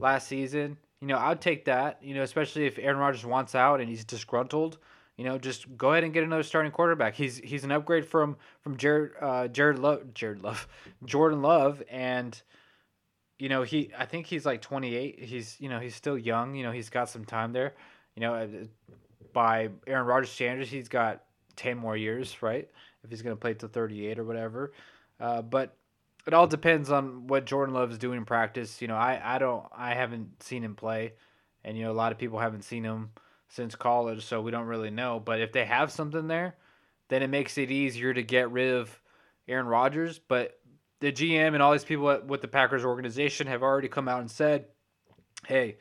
[0.00, 0.76] last season.
[1.00, 1.98] You know, I'd take that.
[2.02, 4.78] You know, especially if Aaron Rodgers wants out and he's disgruntled.
[5.16, 7.14] You know, just go ahead and get another starting quarterback.
[7.14, 10.66] He's he's an upgrade from from Jared uh, Jared Love Jared Love
[11.04, 12.40] Jordan Love and
[13.40, 15.18] you know he I think he's like 28.
[15.20, 16.54] He's you know he's still young.
[16.54, 17.74] You know he's got some time there.
[18.14, 18.46] You know uh,
[19.32, 21.22] by Aaron Rodgers standards he's got
[21.56, 22.68] 10 more years right
[23.04, 24.72] if he's going to play to 38 or whatever.
[25.18, 25.76] Uh, but
[26.26, 28.82] it all depends on what Jordan Love's doing in practice.
[28.82, 31.14] You know, I, I don't I haven't seen him play,
[31.64, 33.10] and you know a lot of people haven't seen him
[33.48, 35.18] since college, so we don't really know.
[35.18, 36.56] But if they have something there,
[37.08, 39.00] then it makes it easier to get rid of
[39.48, 40.18] Aaron Rodgers.
[40.18, 40.59] But
[41.00, 44.30] the GM and all these people with the Packers organization have already come out and
[44.30, 44.66] said,
[45.46, 45.78] "Hey,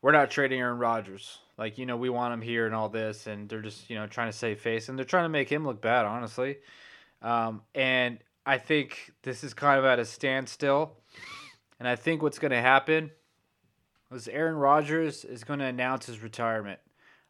[0.00, 1.38] we're not trading Aaron Rodgers.
[1.56, 4.06] Like you know, we want him here and all this." And they're just you know
[4.06, 6.58] trying to save face, and they're trying to make him look bad, honestly.
[7.22, 10.96] Um, and I think this is kind of at a standstill.
[11.80, 13.10] And I think what's going to happen
[14.12, 16.80] is Aaron Rodgers is going to announce his retirement.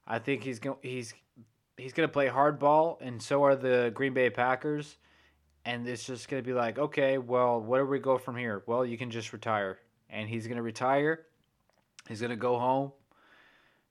[0.06, 1.14] I think he's going he's
[1.76, 4.96] he's going to play hardball, and so are the Green Bay Packers.
[5.68, 8.62] And it's just going to be like, okay, well, where do we go from here?
[8.66, 9.78] Well, you can just retire.
[10.08, 11.26] And he's going to retire.
[12.08, 12.92] He's going to go home.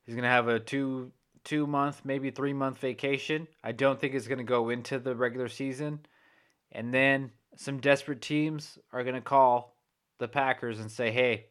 [0.03, 1.11] He's going to have a two
[1.43, 3.47] two month, maybe three month vacation.
[3.63, 5.99] I don't think it's going to go into the regular season.
[6.71, 9.75] And then some desperate teams are going to call
[10.17, 11.45] the Packers and say, hey,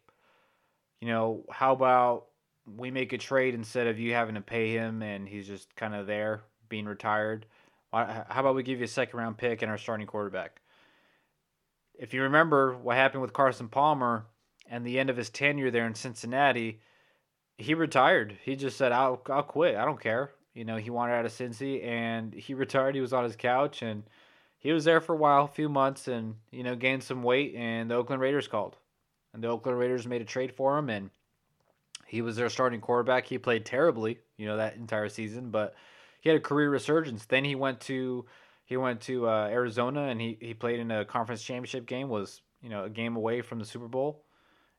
[1.01, 2.25] you know, how about
[2.67, 5.95] we make a trade instead of you having to pay him and he's just kind
[5.95, 7.47] of there being retired?
[7.93, 10.61] How about we give you a second round pick and our starting quarterback?
[11.99, 14.27] If you remember what happened with Carson Palmer
[14.69, 16.81] and the end of his tenure there in Cincinnati,
[17.57, 18.37] he retired.
[18.43, 19.77] He just said, "I'll I'll quit.
[19.77, 22.95] I don't care." You know, he wanted out of Cincy and he retired.
[22.95, 24.05] He was on his couch and
[24.59, 27.55] he was there for a while, a few months, and you know gained some weight.
[27.55, 28.77] And the Oakland Raiders called,
[29.33, 31.11] and the Oakland Raiders made a trade for him, and
[32.07, 33.27] he was their starting quarterback.
[33.27, 35.75] He played terribly, you know, that entire season, but
[36.27, 37.25] he had a career resurgence.
[37.25, 38.27] Then he went to
[38.65, 42.09] he went to uh, Arizona, and he he played in a conference championship game.
[42.09, 44.25] Was you know a game away from the Super Bowl,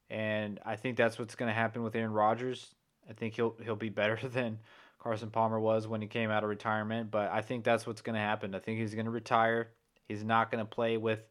[0.10, 2.75] and I think that's what's going to happen with Aaron Rodgers.
[3.10, 4.60] I think he'll he'll be better than
[4.99, 7.12] Carson Palmer was when he came out of retirement.
[7.12, 8.53] But I think that's what's going to happen.
[8.53, 9.69] I think he's going to retire.
[10.10, 11.21] He's not going to play with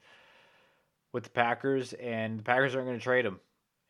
[1.13, 3.39] with the Packers, and the Packers aren't going to trade him.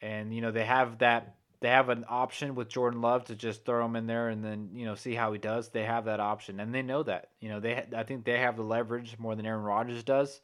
[0.00, 3.64] And you know they have that they have an option with Jordan Love to just
[3.64, 5.68] throw him in there and then you know see how he does.
[5.68, 7.30] They have that option, and they know that.
[7.40, 10.40] You know they I think they have the leverage more than Aaron Rodgers does.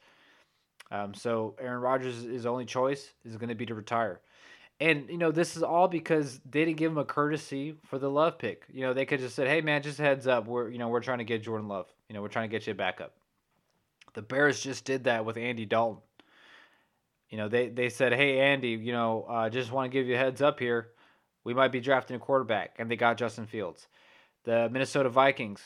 [0.91, 4.21] Um, so Aaron Rodgers' his only choice is going to be to retire.
[4.79, 8.09] And you know this is all because they didn't give him a courtesy for the
[8.09, 8.65] Love pick.
[8.71, 11.01] You know they could just said, "Hey man, just heads up, we're you know we're
[11.01, 11.87] trying to get Jordan Love.
[12.09, 13.13] You know we're trying to get you back up."
[14.13, 16.01] The Bears just did that with Andy Dalton.
[17.33, 20.13] You know, they, they said, hey, Andy, you know, uh, just want to give you
[20.13, 20.89] a heads up here.
[21.43, 22.75] We might be drafting a quarterback.
[22.77, 23.87] And they got Justin Fields.
[24.43, 25.61] The Minnesota Vikings,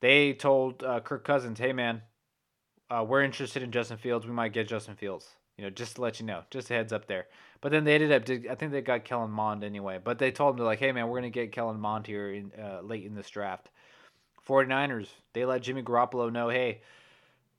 [0.00, 2.02] they told uh, Kirk Cousins, hey, man,
[2.90, 4.26] uh, we're interested in Justin Fields.
[4.26, 5.28] We might get Justin Fields.
[5.56, 7.26] You know, just to let you know, just a heads up there.
[7.60, 9.98] But then they ended up, I think they got Kellen Mond anyway.
[10.02, 12.52] But they told him, they're like, hey, man, we're to get Kellen Mond here in,
[12.60, 13.70] uh, late in this draft.
[14.46, 16.80] 49ers, they let Jimmy Garoppolo know, hey,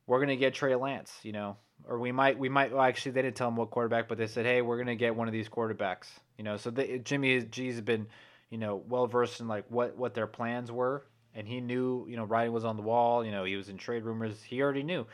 [0.06, 3.21] we're gonna get Trey Lance, you know, or we might we might well, actually they
[3.21, 5.49] didn't tell him what quarterback, but they said, hey, we're gonna get one of these
[5.49, 6.07] quarterbacks,
[6.38, 6.57] you know.
[6.57, 8.07] So they, Jimmy G's been,
[8.49, 11.05] you know, well versed in like what what their plans were,
[11.36, 13.25] and he knew, you know, writing was on the wall.
[13.25, 14.41] You know, he was in trade rumors.
[14.41, 15.05] He already knew.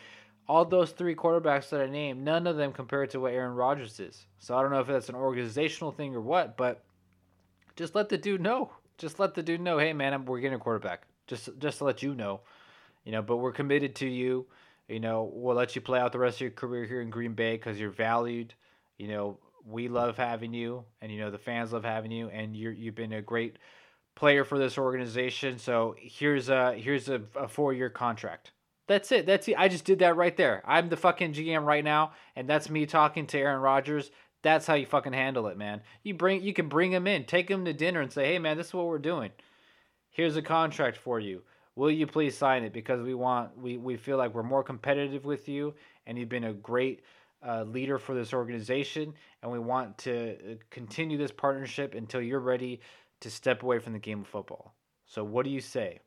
[0.48, 4.00] All those three quarterbacks that I named, none of them compared to what Aaron Rodgers
[4.00, 4.26] is.
[4.39, 6.84] So I don't know if that's an organizational thing or what, but
[7.76, 8.72] just let the dude know.
[8.98, 11.04] Just let the dude know, hey man, I'm, we're getting a quarterback.
[11.28, 12.41] Just just to let you know,
[13.06, 13.22] you know.
[13.22, 14.48] But we're committed to you
[14.89, 17.34] you know, we'll let you play out the rest of your career here in Green
[17.34, 18.54] Bay because you're valued.
[18.97, 22.56] You know, we love having you, and you know the fans love having you, and
[22.56, 23.58] you you've been a great
[24.15, 25.58] player for this organization.
[25.60, 28.52] So here's a here's a, a four year contract.
[28.88, 29.25] That's it.
[29.25, 29.56] That's it.
[29.58, 30.63] I just did that right there.
[30.65, 34.10] I'm the fucking GM right now, and that's me talking to Aaron Rodgers.
[34.41, 35.82] That's how you fucking handle it, man.
[36.04, 38.58] You bring you can bring him in, take him to dinner, and say, "Hey, man,
[38.58, 39.32] this is what we're doing.
[40.10, 41.43] Here's a contract for you
[41.80, 42.74] will you please sign it?
[42.74, 45.74] Because we want we, we feel like we're more competitive with you
[46.06, 47.02] and you've been a great
[47.48, 52.42] uh, leader for this organization and we want to uh, continue this partnership until you're
[52.42, 52.82] ready
[53.22, 54.74] to step away from the game of football.
[55.06, 56.00] So what do you say?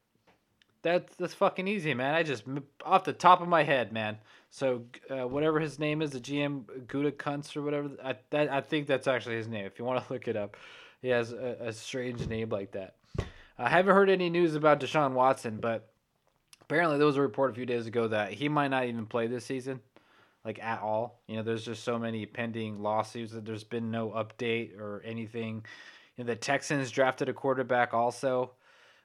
[0.82, 2.14] That's that's fucking easy man.
[2.14, 2.44] I just
[2.84, 4.18] off the top of my head man.
[4.50, 8.86] So uh, whatever his name is the gm Gutekunst or whatever I, that, I think
[8.86, 10.58] that's actually his name if you want to look it up.
[11.00, 12.96] He has a, a strange name like that
[13.62, 15.88] I haven't heard any news about Deshaun Watson, but
[16.62, 19.28] apparently there was a report a few days ago that he might not even play
[19.28, 19.80] this season,
[20.44, 21.20] like at all.
[21.28, 25.64] You know, there's just so many pending lawsuits that there's been no update or anything.
[26.16, 28.50] You know, the Texans drafted a quarterback also.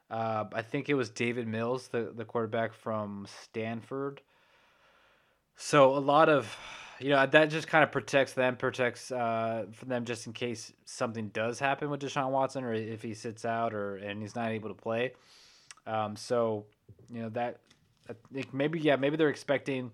[0.10, 4.22] Uh, I think it was Davis Mills, the, the quarterback from Stanford.
[5.56, 6.58] So a lot of
[7.00, 11.30] you know that just kind of protects them, protects uh, them just in case something
[11.30, 14.70] does happen with Deshaun Watson, or if he sits out, or and he's not able
[14.70, 15.14] to play.
[15.86, 16.66] Um, so
[17.10, 17.60] you know that
[18.10, 19.92] I think maybe yeah maybe they're expecting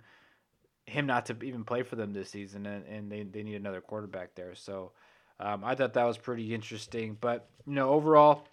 [0.86, 3.82] him not to even play for them this season, and, and they they need another
[3.82, 4.56] quarterback there.
[4.56, 4.92] So
[5.40, 8.46] um, I thought that was pretty interesting, but you know overall,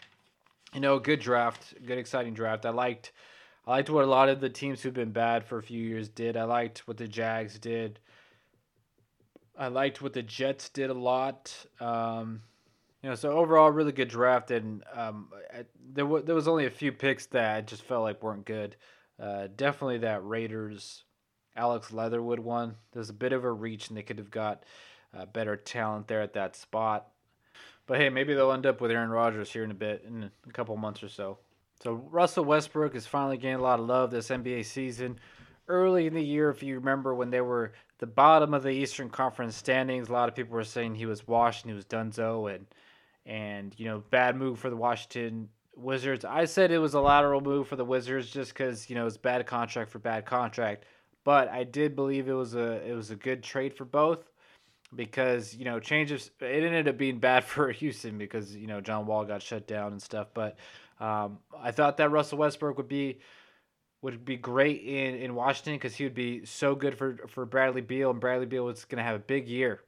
[0.75, 2.67] you know good draft, good exciting draft.
[2.67, 3.13] I liked.
[3.67, 6.09] I liked what a lot of the teams who've been bad for a few years
[6.09, 6.37] did.
[6.37, 8.01] I liked what the Jags did.
[9.61, 11.55] I liked what the Jets did a lot.
[11.81, 12.41] Um,
[13.03, 16.71] you know, so overall, really good draft, and um, I, there there was only a
[16.71, 18.77] few picks that I just felt like weren't good.
[19.23, 21.05] Uh, definitely that Raiders
[21.57, 22.77] Alex Leatherwood one.
[22.93, 24.65] There's a bit of a reach, and they could have got
[25.17, 27.09] uh, better talent there at that spot.
[27.87, 30.53] But hey, maybe they'll end up with Aaron Rodgers here in a bit, in a
[30.53, 31.39] couple months or so.
[31.83, 35.19] So Russell Westbrook is finally getting a lot of love this NBA season.
[35.71, 39.09] Early in the year, if you remember when they were the bottom of the Eastern
[39.09, 42.53] Conference standings, a lot of people were saying he was washed and he was donezo
[42.53, 42.67] and
[43.25, 46.25] and you know bad move for the Washington Wizards.
[46.25, 49.17] I said it was a lateral move for the Wizards just because you know it's
[49.17, 50.87] bad contract for bad contract,
[51.25, 54.29] but I did believe it was a it was a good trade for both
[54.95, 59.07] because you know changes it ended up being bad for Houston because you know John
[59.07, 60.29] Wall got shut down and stuff.
[60.35, 60.57] But
[60.99, 63.21] um, I thought that Russell Westbrook would be
[64.03, 67.83] would be great in in Washington because he would be so good for for Bradley
[67.83, 69.83] Beal and Bradley Beal was going to have a big year.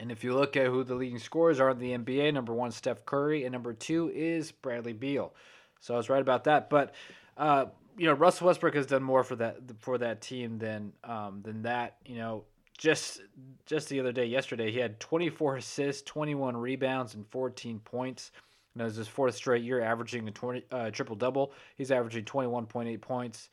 [0.00, 2.70] And if you look at who the leading scorers are in the NBA, number one
[2.70, 5.34] Steph Curry and number two is Bradley Beal.
[5.80, 6.70] So I was right about that.
[6.70, 6.94] But
[7.36, 11.40] uh, you know Russell Westbrook has done more for that for that team than um,
[11.42, 11.96] than that.
[12.06, 12.44] You know
[12.78, 13.20] just
[13.66, 18.30] just the other day, yesterday, he had 24 assists, 21 rebounds, and 14 points.
[18.78, 21.52] And was his fourth straight year averaging a 20 uh, triple double.
[21.76, 23.48] He's averaging 21.8 points,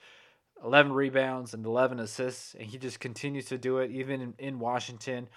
[0.63, 2.53] 11 rebounds, and 11 assists.
[2.53, 5.27] And he just continues to do it even in, in Washington.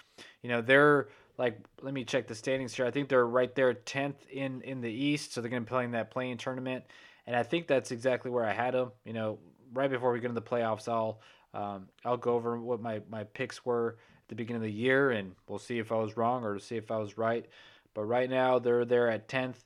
[0.42, 2.84] You know, they're like, let me check the standings here.
[2.84, 5.32] I think they're right there 10th in, in the East.
[5.32, 6.84] So they're going to be playing that play-in tournament.
[7.26, 8.92] And I think that's exactly where I had them.
[9.04, 9.38] You know,
[9.72, 11.20] right before we get into the playoffs, I'll
[11.54, 15.10] um, I'll go over what my, my picks were at the beginning of the year,
[15.10, 17.46] and we'll see if I was wrong or see if I was right.
[17.94, 19.56] But right now, they're there at 10th.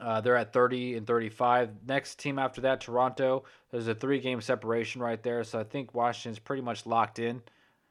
[0.00, 1.70] Uh, they're at 30 and 35.
[1.86, 3.44] Next team after that, Toronto.
[3.70, 5.44] There's a three game separation right there.
[5.44, 7.42] So I think Washington's pretty much locked in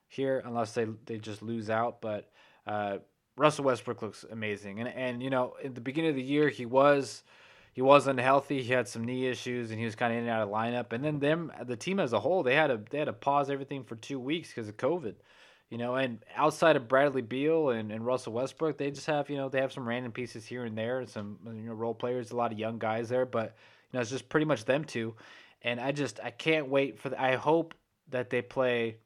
[0.10, 2.02] here unless they, they just lose out.
[2.02, 2.30] But
[2.68, 2.98] uh,
[3.38, 4.80] Russell Westbrook looks amazing.
[4.80, 7.24] And, and, you know, at the beginning of the year, he was
[7.74, 8.62] he wasn't healthy.
[8.62, 10.94] He had some knee issues, and he was kind of in and out of lineup.
[10.94, 13.50] And then them, the team as a whole, they had to they had to pause
[13.50, 15.16] everything for two weeks because of COVID.
[15.74, 19.38] You know, and outside of Bradley Beal and, and Russell Westbrook, they just have you
[19.38, 22.30] know they have some random pieces here and there, and some you know role players,
[22.30, 23.56] a lot of young guys there, but
[23.92, 25.16] you know it's just pretty much them two.
[25.64, 27.10] And I just I can't wait for.
[27.10, 27.74] The, I hope
[28.12, 28.98] that they play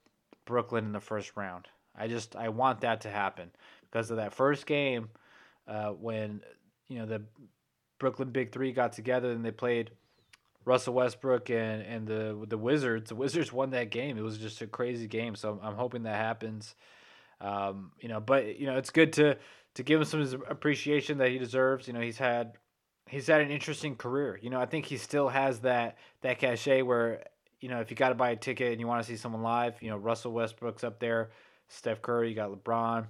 [0.44, 1.70] Brooklyn in the first round.
[1.96, 3.50] I just I want that to happen
[3.90, 5.08] because of that first game
[5.70, 6.42] uh, when
[6.90, 7.22] you know the
[7.98, 9.92] Brooklyn Big Three got together and they played
[10.68, 13.08] Russell Westbrook and, and the the Wizards.
[13.08, 14.18] The Wizards won that game.
[14.18, 15.34] It was just a crazy game.
[15.34, 16.76] So I'm I'm hoping that happens.
[17.40, 19.38] Um, you know, but you know, it's good to
[19.76, 21.88] to give him some appreciation that he deserves.
[21.88, 22.58] You know, he's had
[23.08, 24.38] he's had an interesting career.
[24.42, 27.24] You know, I think he still has that that cachet where
[27.62, 29.42] you know if you got to buy a ticket and you want to see someone
[29.42, 31.30] live, you know, Russell Westbrook's up there,
[31.70, 33.06] Steph Curry, you got LeBron,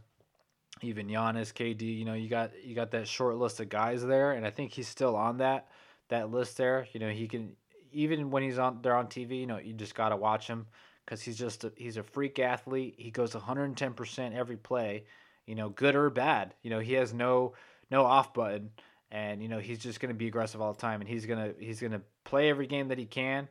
[0.84, 1.98] even Giannis, KD.
[1.98, 4.74] You know, you got you got that short list of guys there, and I think
[4.74, 5.70] he's still on that
[6.10, 6.88] that list there.
[6.94, 7.56] You know, he can
[7.92, 9.40] even when he's on there on TV.
[9.40, 10.68] You know, you just gotta watch him
[11.06, 12.96] because he's just a, he's a freak athlete.
[12.98, 15.06] He goes 110 percent every play.
[15.46, 16.54] You know, good or bad.
[16.62, 17.54] You know, he has no
[17.90, 18.72] no off button,
[19.12, 21.80] and you know he's just gonna be aggressive all the time, and he's gonna he's
[21.80, 23.48] gonna play every game that he can,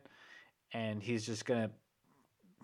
[0.73, 1.71] and he's just gonna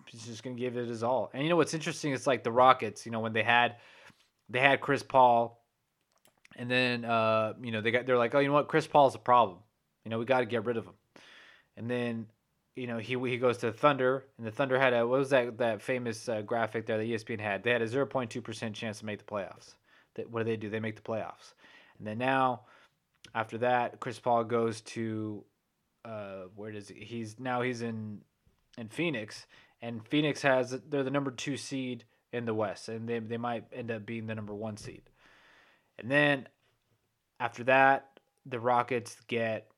[0.06, 1.30] he's just gonna give it his all.
[1.34, 2.12] And you know what's interesting?
[2.12, 3.04] It's like the Rockets.
[3.04, 3.76] You know when they had
[4.48, 5.60] they had Chris Paul,
[6.56, 9.14] and then uh, you know they got they're like, oh, you know what, Chris Paul's
[9.14, 9.58] a problem.
[10.04, 10.94] You know we got to get rid of him.
[11.76, 12.26] And then
[12.76, 15.58] you know he he goes to Thunder, and the Thunder had a what was that
[15.58, 17.62] that famous uh, graphic there that ESPN had?
[17.62, 19.74] They had a zero point two percent chance to make the playoffs.
[20.14, 20.70] That what do they do?
[20.70, 21.54] They make the playoffs.
[21.98, 22.62] And then now,
[23.34, 25.44] after that, Chris Paul goes to
[26.04, 27.04] uh, where does he?
[27.04, 28.20] He's now he's in
[28.76, 29.46] in Phoenix,
[29.80, 33.64] and Phoenix has they're the number two seed in the West, and they they might
[33.72, 35.02] end up being the number one seed.
[35.98, 36.48] And then
[37.40, 39.70] after that, the Rockets get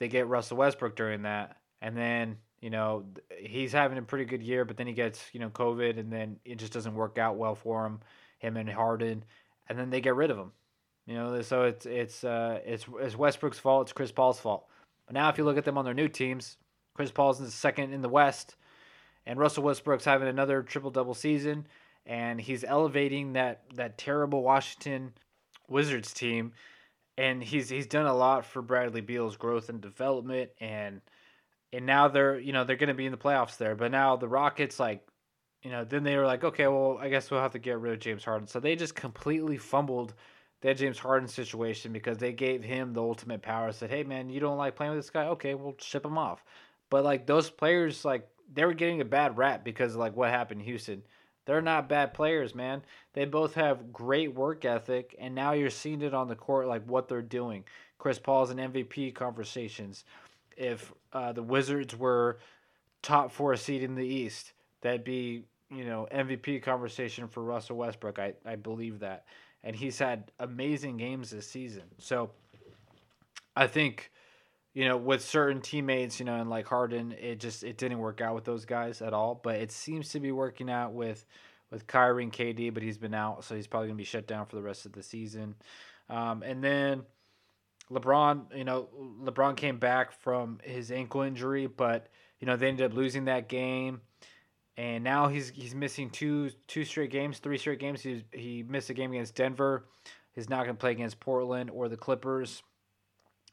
[0.00, 3.04] they get Russell Westbrook during that, and then you know
[3.38, 6.40] he's having a pretty good year, but then he gets you know COVID, and then
[6.44, 8.00] it just doesn't work out well for him,
[8.38, 9.24] him and Harden,
[9.68, 10.50] and then they get rid of him.
[11.06, 13.86] You know, so it's it's uh, it's it's Westbrook's fault.
[13.86, 14.66] It's Chris Paul's fault.
[15.06, 16.56] But now, if you look at them on their new teams,
[16.94, 18.56] Chris Paul's in the second in the West,
[19.26, 21.66] and Russell Westbrook's having another triple double season
[22.06, 25.12] and he's elevating that that terrible Washington
[25.68, 26.52] Wizards team
[27.20, 31.02] and he's he's done a lot for Bradley Beal's growth and development and
[31.70, 33.76] and now they're you know they're going to be in the playoffs there.
[33.76, 35.06] But now the Rockets like
[35.62, 37.92] you know then they were like okay well I guess we'll have to get rid
[37.92, 38.48] of James Harden.
[38.48, 40.14] So they just completely fumbled
[40.62, 43.70] that James Harden situation because they gave him the ultimate power.
[43.70, 45.26] Said hey man you don't like playing with this guy?
[45.26, 46.42] Okay we'll ship him off.
[46.88, 50.62] But like those players like they were getting a bad rap because like what happened
[50.62, 51.02] in Houston
[51.44, 52.82] they're not bad players, man.
[53.12, 56.84] They both have great work ethic, and now you're seeing it on the court, like
[56.86, 57.64] what they're doing.
[57.98, 60.04] Chris Paul's in MVP conversations.
[60.56, 62.38] If uh, the Wizards were
[63.02, 68.18] top four seed in the East, that'd be you know MVP conversation for Russell Westbrook.
[68.18, 69.24] I I believe that,
[69.64, 71.84] and he's had amazing games this season.
[71.98, 72.30] So
[73.56, 74.10] I think
[74.74, 78.20] you know with certain teammates, you know, and like Harden, it just it didn't work
[78.20, 79.40] out with those guys at all.
[79.42, 81.24] But it seems to be working out with
[81.70, 84.46] with Kyrie and KD, but he's been out, so he's probably gonna be shut down
[84.46, 85.54] for the rest of the season.
[86.08, 87.02] Um, and then
[87.90, 88.88] LeBron, you know,
[89.22, 92.08] LeBron came back from his ankle injury, but
[92.40, 94.00] you know they ended up losing that game
[94.80, 98.00] and now he's he's missing two two straight games, three straight games.
[98.00, 99.84] He he missed a game against Denver.
[100.32, 102.62] He's not to play against Portland or the Clippers,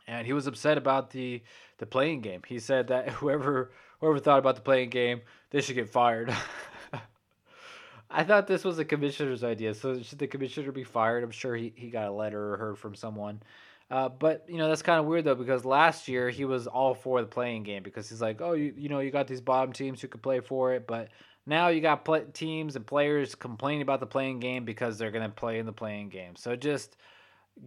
[0.07, 1.41] and he was upset about the
[1.77, 2.41] the play-in game.
[2.47, 6.33] He said that whoever whoever thought about the play-in game, they should get fired.
[8.09, 9.73] I thought this was the commissioner's idea.
[9.73, 11.23] So should the commissioner be fired?
[11.23, 13.41] I'm sure he, he got a letter or heard from someone.
[13.89, 16.93] Uh, but you know that's kind of weird though because last year he was all
[16.93, 19.71] for the play-in game because he's like, oh, you you know you got these bottom
[19.71, 21.09] teams who could play for it, but
[21.45, 25.59] now you got teams and players complaining about the play-in game because they're gonna play
[25.59, 26.35] in the play-in game.
[26.35, 26.97] So just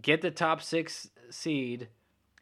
[0.02, 1.88] get the top six seed,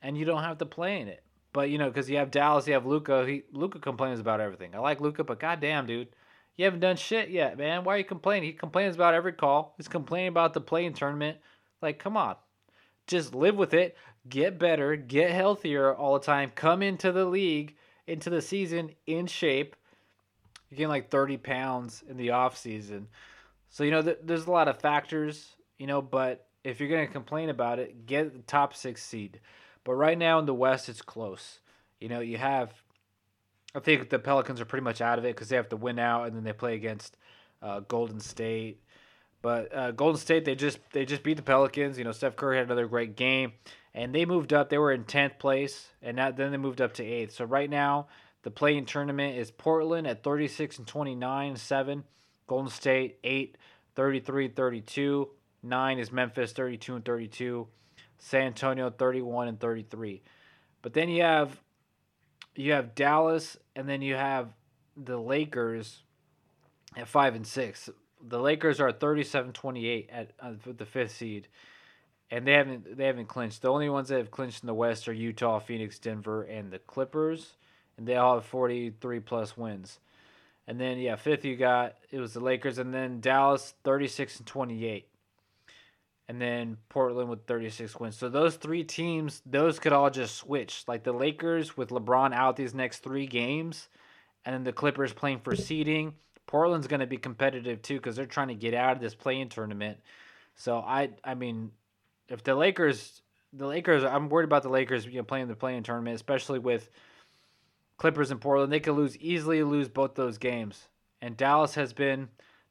[0.02, 1.22] and you don't have to play in it.
[1.52, 3.26] But you know because you have Dallas, you have Luka.
[3.26, 4.74] He Luka complains about everything.
[4.74, 6.08] I like Luka, but goddamn, dude.
[6.56, 7.84] You haven't done shit yet, man.
[7.84, 8.48] Why are you complaining?
[8.48, 9.74] He complains about every call.
[9.76, 11.38] He's complaining about the play-in tournament.
[11.80, 12.34] Like, come on
[13.08, 13.96] just live with it,
[14.28, 17.74] get better, get healthier all the time, come into the league,
[18.06, 19.74] into the season in shape.
[20.70, 23.08] You gain like 30 pounds in the off season.
[23.70, 27.12] So, you know, th- there's a lot of factors, you know, but if you're to
[27.12, 29.40] complain about it, get the top six seed.
[29.88, 31.60] But right now in the West, it's close.
[31.98, 32.74] You know, you have,
[33.74, 35.98] I think the Pelicans are pretty much out of it because they have to win
[35.98, 37.16] out and then they play against
[37.62, 38.82] uh, Golden State
[39.40, 41.98] but uh, Golden State they just they just beat the Pelicans.
[41.98, 43.52] You know, Steph Curry had another great game,
[43.94, 44.68] and they moved up.
[44.68, 47.34] They were in tenth place, and now, then they moved up to eighth.
[47.34, 48.08] So right now
[48.42, 52.04] the play-in tournament is Portland at 36 and 29, seven.
[52.46, 53.58] Golden State 8,
[53.94, 55.28] 33 32.
[55.62, 57.66] Nine is Memphis 32 and 32.
[58.18, 60.22] San Antonio 31 and 33.
[60.82, 61.60] But then you have
[62.54, 64.48] you have Dallas and then you have
[64.96, 66.02] the Lakers
[66.96, 67.90] at 5 and 6
[68.26, 71.48] the Lakers are 37-28 at uh, the fifth seed,
[72.30, 73.62] and they haven't they haven't clinched.
[73.62, 76.78] The only ones that have clinched in the West are Utah, Phoenix, Denver, and the
[76.78, 77.54] Clippers,
[77.96, 80.00] and they all have 43 plus wins.
[80.66, 84.46] And then yeah, fifth you got it was the Lakers, and then Dallas 36 and
[84.46, 85.08] 28,
[86.28, 88.16] and then Portland with 36 wins.
[88.16, 90.84] So those three teams, those could all just switch.
[90.86, 93.88] Like the Lakers with LeBron out these next three games,
[94.44, 96.14] and then the Clippers playing for seeding
[96.48, 99.48] Portland's going to be competitive too because they're trying to get out of this play-in
[99.48, 99.98] tournament.
[100.56, 101.70] So I, I mean,
[102.28, 103.22] if the Lakers,
[103.52, 106.88] the Lakers, I'm worried about the Lakers, you know, playing the play-in tournament, especially with
[107.98, 108.72] Clippers and Portland.
[108.72, 110.88] They could lose easily, lose both those games.
[111.20, 112.28] And Dallas has been,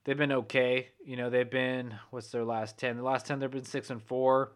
[0.07, 0.87] they've been okay.
[1.05, 2.97] You know, they've been what's their last ten?
[2.97, 4.53] The last ten, they've been six and four.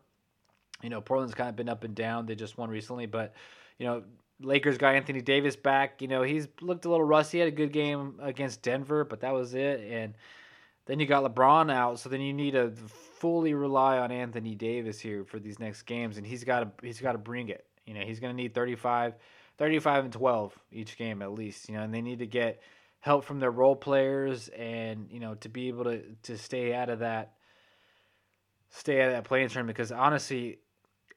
[0.81, 2.25] You know, Portland's kind of been up and down.
[2.25, 3.35] They just won recently, but
[3.77, 4.03] you know,
[4.39, 6.01] Lakers got Anthony Davis back.
[6.01, 7.37] You know, he's looked a little rusty.
[7.37, 9.81] Had a good game against Denver, but that was it.
[9.81, 10.15] And
[10.85, 12.71] then you got LeBron out, so then you need to
[13.19, 17.01] fully rely on Anthony Davis here for these next games, and he's got to he's
[17.01, 17.67] got to bring it.
[17.85, 19.15] You know, he's going to need 35,
[19.57, 21.67] 35 and 12 each game at least.
[21.67, 22.61] You know, and they need to get
[23.01, 26.89] help from their role players, and you know, to be able to to stay out
[26.89, 27.33] of that
[28.69, 30.59] stay out of that play-in tournament because honestly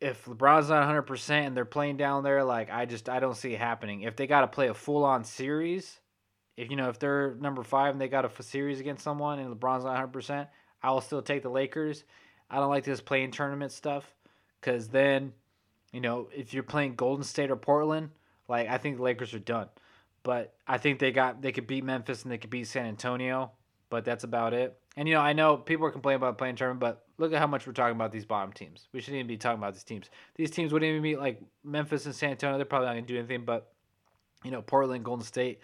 [0.00, 3.54] if LeBron's not 100% and they're playing down there, like I just I don't see
[3.54, 4.02] it happening.
[4.02, 5.98] If they got to play a full on series,
[6.56, 9.54] if you know if they're number five and they got a series against someone and
[9.54, 10.46] LeBron's not 100%,
[10.82, 12.04] I will still take the Lakers.
[12.50, 14.04] I don't like this play-in tournament stuff
[14.60, 15.32] because then,
[15.92, 18.10] you know, if you're playing Golden State or Portland,
[18.48, 19.68] like I think the Lakers are done.
[20.24, 23.52] But I think they got they could beat Memphis and they could beat San Antonio,
[23.90, 24.76] but that's about it.
[24.96, 27.46] And you know, I know people are complaining about play-in tournament, but look at how
[27.46, 28.88] much we're talking about these bottom teams.
[28.92, 30.08] We shouldn't even be talking about these teams.
[30.34, 32.56] These teams wouldn't even be like Memphis and San Antonio.
[32.56, 33.44] They're probably not going to do anything.
[33.44, 33.70] But
[34.42, 35.60] you know, Portland, Golden State,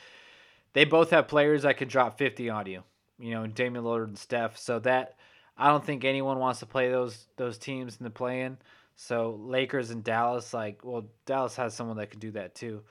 [0.75, 2.83] they both have players that can drop fifty on you.
[3.19, 4.59] You know, Damian Lillard and Steph.
[4.59, 5.17] So that
[5.57, 8.59] I don't think anyone wants to play those those teams in the play-in.
[8.97, 12.83] So Lakers and Dallas, like, well, Dallas has someone that could do that too.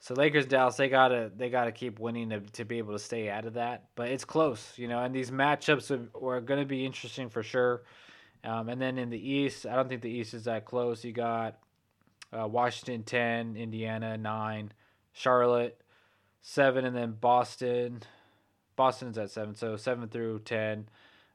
[0.00, 3.30] So Lakers Dallas they gotta they gotta keep winning to, to be able to stay
[3.30, 3.84] out of that.
[3.94, 7.84] But it's close, you know, and these matchups are, are to be interesting for sure.
[8.44, 11.04] Um, and then in the East, I don't think the East is that close.
[11.04, 11.58] You got
[12.38, 14.72] uh, Washington ten, Indiana nine,
[15.14, 15.80] Charlotte
[16.42, 18.02] seven, and then Boston.
[18.76, 20.86] Boston's at seven, so seven through ten.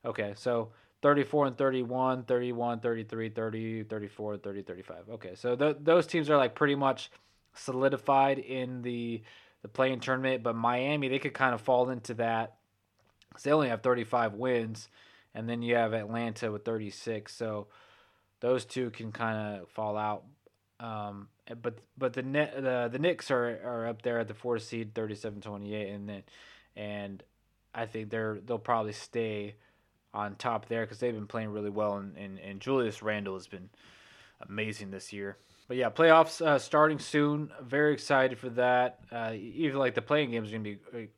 [0.05, 0.69] Okay, so
[1.01, 4.95] 34 and 31, 31, 33, 30, 34, 30, 35.
[5.11, 7.09] Okay, so th- those teams are like pretty much–
[7.53, 9.23] solidified in the
[9.61, 12.55] the play-in tournament, but Miami they could kind of fall into that.
[13.43, 14.87] They only have 35 wins,
[15.33, 17.33] and then you have Atlanta with 36.
[17.33, 17.67] So
[18.39, 20.23] those two can kind of fall out.
[20.79, 21.27] Um,
[21.61, 25.93] but but the the the Knicks are, are up there at the fourth seed, 37-28,
[25.93, 26.23] and then
[26.75, 27.23] and
[27.73, 29.55] I think they're they'll probably stay
[30.13, 33.47] on top there because they've been playing really well, and, and, and Julius Randle has
[33.47, 33.69] been
[34.47, 35.37] amazing this year.
[35.69, 37.51] But yeah, playoffs uh, starting soon.
[37.61, 39.01] Very excited for that.
[39.11, 41.09] Uh, even like the play-in games are gonna be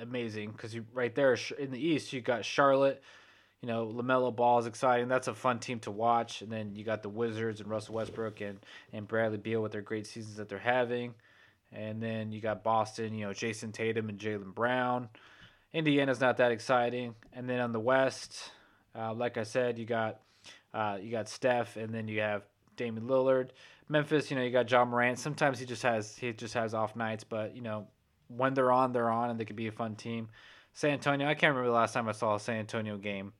[0.00, 3.02] amazing because you right there in the East you got Charlotte.
[3.62, 5.06] You know, LaMelo Ball is exciting.
[5.06, 6.42] That's a fun team to watch.
[6.42, 8.58] And then you got the Wizards and Russell Westbrook and,
[8.92, 11.14] and Bradley Beal with their great seasons that they're having.
[11.70, 15.08] And then you got Boston, you know, Jayson Tatum and Jaylen Brown.
[15.72, 17.14] Indiana's not that exciting.
[17.32, 18.50] And then on the West,
[18.98, 20.20] uh, like I said, you got
[20.74, 22.42] uh, you got Steph, and then you have
[22.80, 23.50] Damian Lillard.
[23.88, 25.18] Memphis, you know, you got John Morant.
[25.18, 27.86] Sometimes he just has he just has off nights, but you know,
[28.28, 30.28] when they're on, they're on, and they could be a fun team.
[30.72, 33.32] San Antonio, I can't remember the last time I saw a San Antonio game.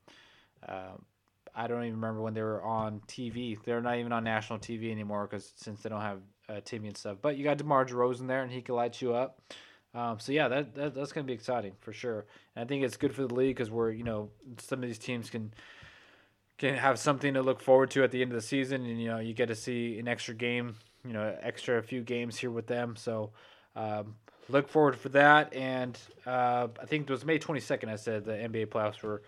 [0.68, 0.96] Uh,
[1.54, 3.56] I don't even remember when they were on TV.
[3.64, 6.96] They're not even on national TV anymore because since they don't have uh, Timmy and
[6.96, 7.18] stuff.
[7.22, 9.40] But you got DeMar DeRozan there, and he can light you up.
[9.94, 12.26] Um, so yeah, that, that that's going to be exciting for sure.
[12.54, 14.98] And I think it's good for the league because we're you know some of these
[14.98, 15.52] teams can
[16.60, 19.08] can have something to look forward to at the end of the season, and you
[19.08, 22.50] know you get to see an extra game, you know, extra a few games here
[22.50, 22.96] with them.
[22.96, 23.30] So
[23.74, 24.16] um,
[24.48, 25.54] look forward for that.
[25.54, 27.88] And uh, I think it was May 22nd.
[27.88, 29.22] I said the NBA playoffs were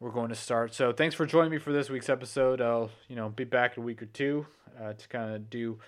[0.00, 0.74] were going to start.
[0.74, 2.60] So thanks for joining me for this week's episode.
[2.60, 4.46] I'll you know be back in a week or two
[4.80, 5.78] uh, to kind of do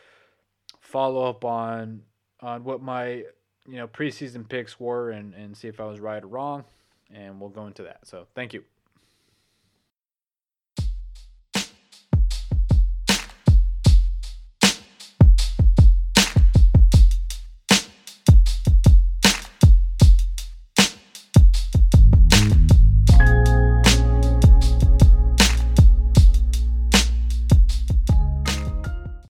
[0.80, 2.00] follow up on
[2.40, 3.24] on what my
[3.68, 6.64] you know preseason picks were and and see if I was right or wrong.
[7.14, 8.06] And we'll go into that.
[8.06, 8.64] So thank you.